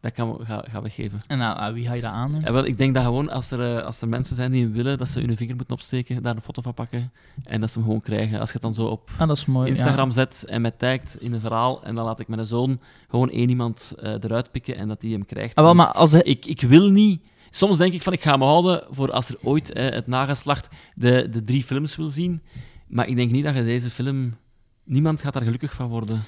[0.00, 1.20] dat ik hem ga, ga weggeven.
[1.26, 2.40] En nou, aan wie ga je dat aan?
[2.44, 4.72] Ja, wel, ik denk dat gewoon als er, eh, als er mensen zijn die hem
[4.72, 7.12] willen, dat ze hun vinger moeten opsteken, daar een foto van pakken
[7.44, 8.40] en dat ze hem gewoon krijgen.
[8.40, 9.64] Als je het dan zo op Ah, ja.
[9.66, 13.30] Instagram zet en mij tagt in een verhaal en dan laat ik mijn zoon gewoon
[13.30, 15.54] één iemand eh, eruit pikken en dat die hem krijgt.
[15.54, 17.22] Ah, wel, maar als hij, ik, ik wil niet...
[17.50, 20.68] Soms denk ik van, ik ga me houden voor als er ooit eh, het nageslacht
[20.94, 22.42] de, de drie films wil zien.
[22.88, 24.36] Maar ik denk niet dat je deze film...
[24.84, 26.24] Niemand gaat daar gelukkig van worden,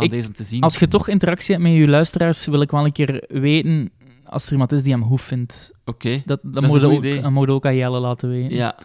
[0.00, 0.62] van Ik- deze te zien.
[0.62, 3.90] als je toch interactie hebt met je luisteraars, wil ik wel een keer weten,
[4.24, 7.20] als er iemand is die hem goed vindt, Oké, dat, dat, moet ook, idee.
[7.20, 8.56] dat moet ook aan Jelle laten weten.
[8.56, 8.76] ja.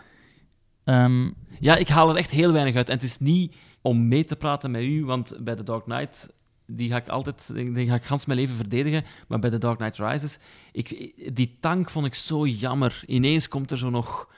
[0.84, 2.88] Ehm, Ja, ik haal er echt heel weinig uit.
[2.90, 6.30] En het is niet om mee te praten met u, want bij The Dark Knight,
[6.68, 9.04] die ga ik altijd, die ga ik gans mijn leven verdedigen.
[9.28, 10.38] Maar bij The Dark Knight Rises,
[10.72, 13.04] ik, die tank vond ik zo jammer.
[13.06, 14.30] Ineens komt er zo nog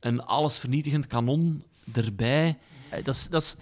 [0.00, 1.62] een allesvernietigend kanon
[1.92, 2.58] erbij.
[2.90, 3.56] eh, dat is, dat is,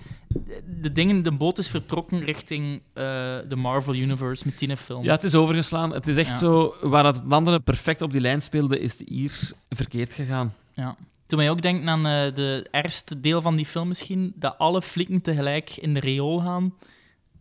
[0.81, 3.05] de, dingen, de boot is vertrokken richting eh,
[3.49, 5.05] de Marvel Universe met die film.
[5.05, 5.93] Ja, het is overgeslaan.
[5.93, 6.35] Het is echt Ja.
[6.35, 10.55] zo, waar het andere perfect op die lijn speelde, is het hier verkeerd gegaan.
[10.73, 10.97] Ja.
[11.27, 14.83] Toen mij ook denken aan eh de ergste deel van die film misschien, dat alle
[14.83, 16.75] flikken tegelijk in de riool gaan,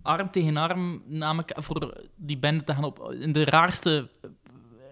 [0.02, 4.30] arm tegen arm, namelijk voor die bende te gaan op in de raarste eh,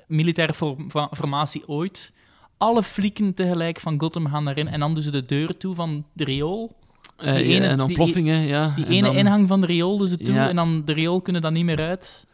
[0.07, 2.13] militaire form- formatie ooit.
[2.57, 6.05] Alle flikken tegelijk van Gotham gaan daarin en dan doen ze de deur toe van
[6.13, 6.75] de riool.
[7.21, 8.73] Eh, Die ene- een die- ontploffing, hè, ja.
[8.75, 10.49] Die En ene dan- ingang van de riool ze toe Ja.
[10.49, 12.25] en dan de riool kunnen dan niet meer uit.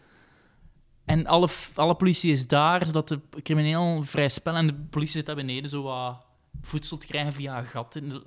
[1.06, 5.26] En alle, alle politie is daar, zodat de crimineel vrij spel en de politie zit
[5.26, 6.26] daar beneden zo wat
[6.62, 7.96] voedsel te krijgen via een gat.
[7.96, 8.24] In de...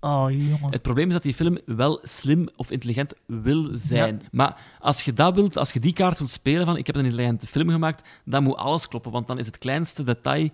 [0.00, 0.70] Oh, jongen.
[0.70, 4.22] Het probleem is dat die film wel slim of intelligent wil zijn.
[4.30, 7.04] Maar als je dat wilt, als je die kaart wilt spelen van ik heb een
[7.04, 9.12] intelligente film gemaakt, dan moet alles kloppen.
[9.12, 10.48] Want dan is het kleinste detail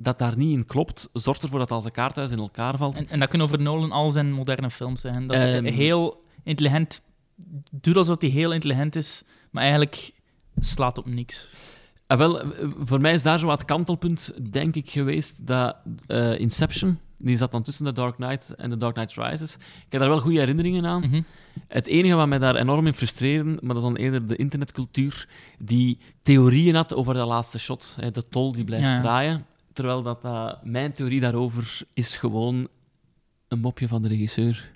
[0.00, 2.98] dat daar niet in klopt, zorgt ervoor dat als een kaarthuis in elkaar valt.
[2.98, 5.26] En, en dat kunnen over Nolan al zijn moderne films zijn.
[5.26, 5.64] Dat hij Ehm.
[5.64, 7.00] heel intelligent
[7.70, 10.12] doet alsof hij heel intelligent is, maar eigenlijk
[10.60, 11.48] slaat op niks.
[12.06, 15.76] Ah, wel, eh, voor mij is daar zo wat kantelpunt, denk ik, geweest dat
[16.06, 19.54] eh, Inception, die zat dan tussen The Dark Knight en The Dark Knight Rises.
[19.54, 21.00] Ik heb daar wel goede herinneringen aan.
[21.00, 21.22] Mhm.
[21.68, 25.28] Het enige wat mij daar enorm in frustreerde, maar dat is dan eerder de internetcultuur,
[25.58, 29.00] die theorieën had over de laatste shot, hè, de tol die blijft ja.
[29.00, 29.46] draaien.
[29.78, 32.68] Terwijl dat, eh, mijn theorie daarover is gewoon
[33.48, 34.70] een mopje van de regisseur.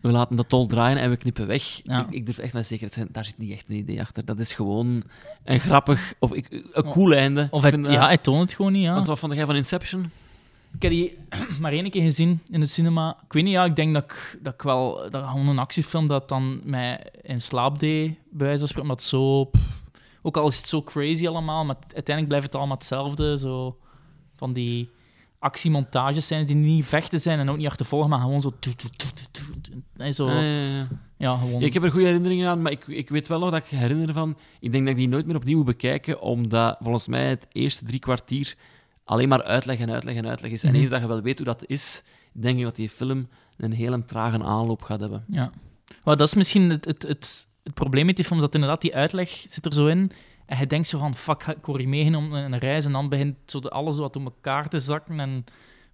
[0.00, 1.80] We laten de tol draaien en we knippen weg.
[1.84, 2.00] Ja.
[2.00, 4.24] Ik, ik durf echt met zekerheid te zijn, daar zit niet echt een idee achter.
[4.24, 5.02] Dat is gewoon
[5.44, 7.48] een grappig, of ik, een cool einde.
[7.50, 8.94] Of Ik het, eh, ja, hij toont het gewoon niet, ja.
[8.94, 10.10] Want wat vond jij van Inception?
[10.74, 11.18] Ik heb die
[11.60, 13.16] maar één keer gezien in de cinema.
[13.24, 15.10] Ik weet niet, ja, ik denk dat ik, dat ik wel...
[15.10, 18.88] Dat gewoon een actiefilm dat dan mij in slaap deed, bij wijze van spreken.
[18.88, 19.44] Maar het zo...
[19.44, 19.82] pff,
[20.22, 23.38] ook al is het zo crazy allemaal, maar uiteindelijk blijft het allemaal hetzelfde.
[23.38, 23.78] Zo
[24.36, 24.90] van die
[25.38, 28.52] actiemontages zijn die niet vechten zijn en ook niet achtervolgen, maar gewoon zo...
[30.12, 30.30] zo
[31.16, 31.62] ja, gewoon...
[31.62, 34.12] Ik heb er goede herinneringen aan, maar ik, ik weet wel nog dat ik herinner
[34.12, 34.36] van...
[34.60, 37.84] Ik denk dat ik die nooit meer opnieuw moet bekijken, omdat volgens mij het eerste
[37.84, 38.56] drie kwartier
[39.04, 40.62] alleen maar uitleg en uitleg en uitleg is.
[40.62, 40.74] Mhm.
[40.74, 43.72] En eens dat je wel weet hoe dat is, denk ik dat die film een
[43.72, 45.24] hele trage aanloop gaat hebben.
[45.28, 45.50] Ja.
[46.04, 48.94] Maar dat is misschien het, het, het, het probleem met die film, dat inderdaad die
[48.94, 50.10] uitleg zit er zo in.
[50.46, 52.84] En je denkt zo van, fuck, ik word hier meegenomen om een reis.
[52.84, 55.20] En dan begint zo de, alles wat door elkaar te zakken.
[55.20, 55.44] En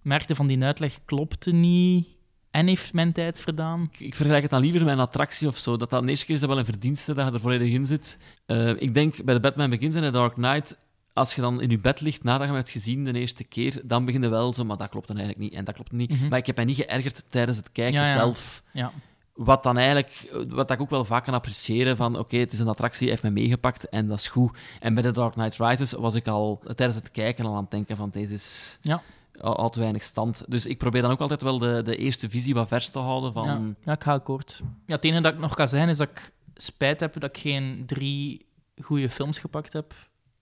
[0.01, 2.07] merkte van, die uitleg klopte niet.
[2.51, 3.89] En heeft mijn tijd verdaan.
[3.91, 5.77] Ik, ik vergelijk het dan liever met een attractie of zo.
[5.77, 7.85] Dat dat de eerste keer is dat wel een verdienste dat je er volledig in
[7.85, 8.17] zit.
[8.45, 10.77] Eh, ik denk bij de Batman Begins en The Dark Knight,
[11.13, 13.81] als je dan in je bed ligt nadat je hem hebt gezien de eerste keer,
[13.83, 16.09] dan begin je wel zo, maar dat klopt dan eigenlijk niet en dat klopt niet.
[16.09, 16.27] Mhm.
[16.27, 18.13] Maar ik heb mij niet geërgerd tijdens het kijken Ja, ja.
[18.13, 18.63] zelf.
[18.73, 18.91] Ja.
[19.33, 22.67] Wat dan eigenlijk, wat ik ook wel vaak kan appreciëren van, oké, het is een
[22.67, 24.57] attractie, heeft mij meegepakt en dat is goed.
[24.79, 27.71] En bij The Dark Knight Rises was ik al tijdens het kijken al aan het
[27.71, 29.01] denken van, deze is Ja.
[29.41, 30.43] al, al te weinig stand.
[30.47, 33.33] Dus ik probeer dan ook altijd wel de, de eerste visie wat vers te houden
[33.33, 33.45] van...
[33.45, 34.61] Ja, ja, ik ga akkoord.
[34.85, 37.37] Ja, het enige dat ik nog kan zeggen is dat ik spijt heb dat ik
[37.41, 38.45] geen drie
[38.81, 39.93] goede films gepakt heb.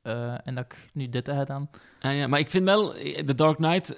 [0.01, 1.69] Eh, en dat ik nu dit heb gedaan.
[2.01, 3.95] Ah, ja, maar ik vind wel, eh, The Dark Knight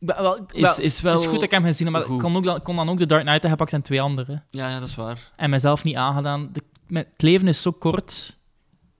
[0.00, 1.12] Wel, is, wel, is wel...
[1.12, 2.88] Het is goed dat ik hem gezien heb, maar ik kon, ook dan, kon dan
[2.88, 4.42] ook de Dark Knight hebben gepakt en twee andere.
[4.50, 5.32] Ja, ja, dat is waar.
[5.36, 6.48] En mezelf niet aangedaan.
[6.52, 8.38] De, met, het leven is zo kort.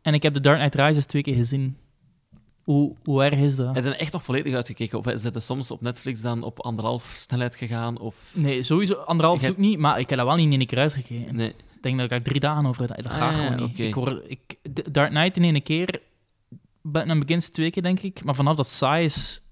[0.03, 1.76] En ik heb de Dark Knight Rises twee keer gezien.
[2.62, 3.74] Hoe, hoe erg is dat?
[3.74, 4.98] Heb je er echt nog volledig uitgekeken?
[4.98, 7.98] Of is het soms op Netflix dan op anderhalf snelheid gegaan?
[7.98, 8.14] Of...
[8.32, 10.66] Nee, sowieso anderhalf Ik doe ik niet, maar ik heb dat wel niet in één
[10.66, 11.36] keer uitgekeken.
[11.36, 11.48] Nee.
[11.48, 12.96] Ik denk dat ik daar drie dagen over heb.
[13.03, 13.78] Dat Ah, gaat ja, gewoon niet.
[13.78, 16.01] Ik hoor, ik, de Dark Knight in één keer,
[16.82, 18.24] Batman Begins twee keer, denk ik.
[18.24, 19.42] Maar vanaf dat saai is,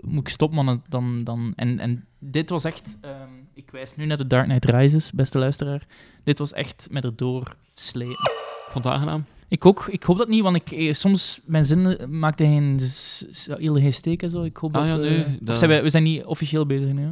[0.00, 0.64] moet ik stoppen.
[0.64, 0.82] man.
[0.88, 2.96] Dan, dan, en, en dit was echt...
[3.00, 5.82] ehm, ik wijs nu naar de Dark Knight Rises, beste luisteraar.
[6.24, 8.30] Dit was echt met erdoor slepen.
[8.66, 9.24] Ik vond het aangenaam.
[9.48, 9.86] Ik ook.
[9.90, 13.74] Ik hoop dat niet, want ik, eh, soms mijn zin maakte geen, s- s- heel
[13.74, 14.42] geen steek en zo.
[14.42, 15.00] Ik hoop Ah, dat...
[15.04, 17.02] ja, eh, nee, dat- zijn we zijn niet officieel bezig nu.
[17.02, 17.10] hè?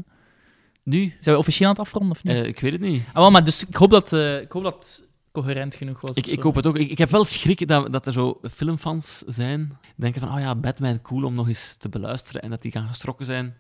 [0.82, 1.12] Nu?
[1.20, 2.34] Zijn we officieel aan het afronden of niet?
[2.34, 3.03] Eh, ik weet het niet.
[3.09, 5.05] Ah, wel, maar dus ik hoop dat, eh, ik hoop dat
[5.43, 6.16] coherent genoeg was.
[6.16, 6.78] Ik, ik hoop het ook.
[6.78, 9.78] Ik, ik heb wel schrik dat, dat er zo filmfans zijn.
[9.97, 12.43] Denken van, oh ja, Batman, cool om nog eens te beluisteren.
[12.43, 13.55] En dat die gaan geschrokken zijn.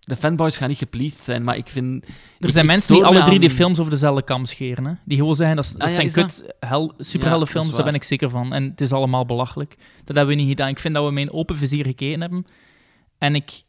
[0.00, 2.06] De fanboys gaan niet gepleased zijn, maar ik vind...
[2.38, 4.84] Er zijn mensen die alle drie die films over dezelfde kam scheren.
[4.86, 4.92] Hè?
[5.04, 7.84] Die gewoon zeggen, dat, is- dat Ah, ja, zijn kut hel, Ja, dat is daar
[7.84, 8.52] ben ik zeker van.
[8.52, 9.76] En het is allemaal belachelijk.
[10.04, 10.68] Dat hebben we niet gedaan.
[10.68, 12.46] Ik vind dat we met een open vizier gekeken hebben.
[13.18, 13.62] En ik...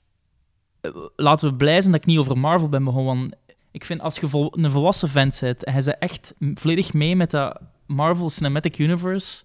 [0.81, 3.37] eh, Laten we blij zijn dat ik niet over Marvel ben begonnen.
[3.71, 7.31] Ik vind, als je een volwassen vent bent en hij ze echt volledig mee met
[7.31, 9.43] dat Marvel Cinematic Universe...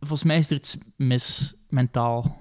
[0.00, 2.24] Volgens mij is er iets mis, mentaal.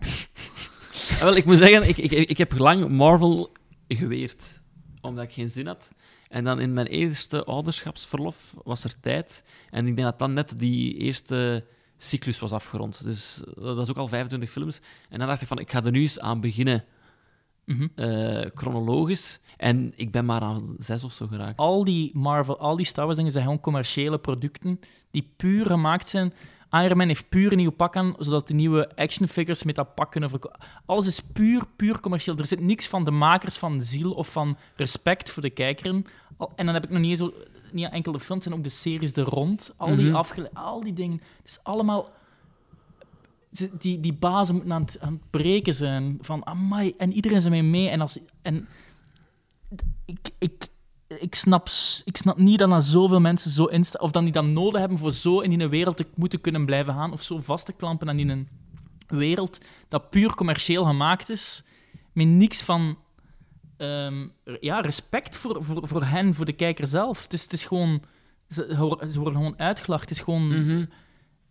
[1.09, 3.51] Ah, wel, ik moet zeggen, ik, ik, ik heb lang Marvel
[3.87, 4.61] geweerd.
[5.01, 5.91] Omdat ik geen zin had.
[6.29, 9.43] En dan in mijn eerste ouderschapsverlof was er tijd.
[9.69, 11.65] En ik denk dat dan net die eerste
[11.97, 13.03] cyclus was afgerond.
[13.03, 14.81] Dus dat is ook al 25 films.
[15.09, 16.85] En dan dacht ik van, ik ga er nu eens aan beginnen,
[17.77, 17.87] Mhm.
[17.95, 19.39] eh, chronologisch.
[19.57, 21.57] En ik ben maar aan zes of zo geraakt.
[21.59, 24.79] al die Marvel, al die Star Wars dingen zijn gewoon commerciële producten
[25.11, 26.33] die puur gemaakt zijn.
[26.71, 30.11] Iron Man heeft puur een nieuw pak aan, zodat de nieuwe actionfigures met dat pak
[30.11, 30.59] kunnen verkopen.
[30.85, 32.37] Alles is puur, puur commercieel.
[32.37, 36.05] Er zit niks van de makers van ziel of van respect voor de kijker in.
[36.37, 37.33] Al- En dan heb ik nog niet eens zo,
[37.71, 39.73] niet enkel de films, en ook de series er rond.
[39.77, 40.15] Al die Mhm.
[40.15, 41.21] afgele, al die dingen.
[41.41, 42.09] Het is allemaal...
[43.79, 46.17] Die, die bazen moeten aan het, aan het breken zijn.
[46.21, 47.89] Van, amai, en iedereen is ermee mee.
[47.89, 48.67] En, als, en
[50.05, 50.67] ik, ik,
[51.07, 51.67] ik, snap,
[52.03, 54.97] ik snap niet dat er zoveel mensen zo instaan, of dat die dat nodig hebben
[54.97, 58.09] voor zo in die wereld te moeten kunnen blijven gaan, of zo vast te klampen
[58.09, 58.47] aan die een
[59.07, 61.63] wereld dat puur commercieel gemaakt is,
[62.13, 62.97] met niks van
[63.77, 64.27] ehm,
[64.59, 67.23] ja, respect voor, voor, voor hen, voor de kijker zelf.
[67.23, 68.01] Het is, het is gewoon...
[68.49, 68.75] Ze,
[69.11, 70.07] ze worden gewoon uitgelachen.
[70.07, 70.47] Het is gewoon...
[70.47, 70.85] Mhm.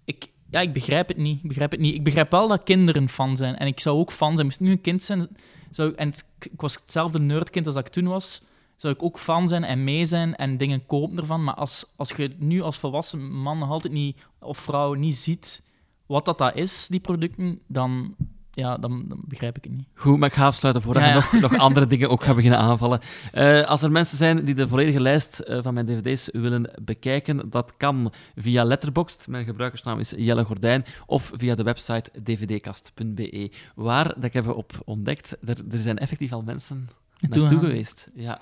[0.05, 1.39] Ik, ja, ik begrijp het niet.
[1.43, 1.95] Ik begrijp het niet.
[1.95, 3.57] Ik begrijp wel dat kinderen fan zijn.
[3.57, 4.47] En ik zou ook fan zijn.
[4.47, 5.29] Moest ik nu een kind zijn...
[5.71, 8.43] Zou, en het- ik was hetzelfde nerdkind als dat ik toen was.
[8.77, 11.45] Zou ik ook fan zijn en mee zijn en dingen kopen ervan.
[11.45, 15.63] Maar als, als je nu als volwassen man altijd niet, of vrouw niet ziet
[16.07, 18.15] wat dat, dat is, die producten, dan
[18.59, 19.87] ja, dan, dan begrijp ik het niet.
[19.95, 21.15] Goed, maar ik ga afsluiten voordat Ja, ja.
[21.15, 23.01] nog, nog andere dingen ook gaat beginnen aanvallen.
[23.33, 27.51] Eh, als er mensen zijn die de volledige lijst eh, van mijn dvd's willen bekijken,
[27.51, 29.27] dat kan via Letterboxd.
[29.29, 30.85] Mijn gebruikersnaam is Jelle Gordijn.
[31.07, 33.51] Of via de website dvdkast.be.
[33.75, 36.89] Waar, dat ik heb op ontdekt, er, er zijn effectief al mensen
[37.19, 37.59] Naartoe gaan.
[37.59, 38.11] geweest.
[38.15, 38.41] Ja.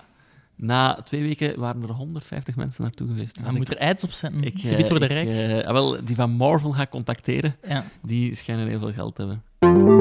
[0.57, 3.45] Na twee weken waren er 150 mensen naartoe geweest.
[3.45, 4.43] Dan moet ik- er eids op zetten.
[4.45, 5.29] ik, Ze de ik, rijk.
[5.29, 7.57] eh, ah, wel, die van Marvel ga ik contacteren.
[7.69, 7.85] ja.
[8.03, 9.96] Die schijnen heel veel geld te hebben.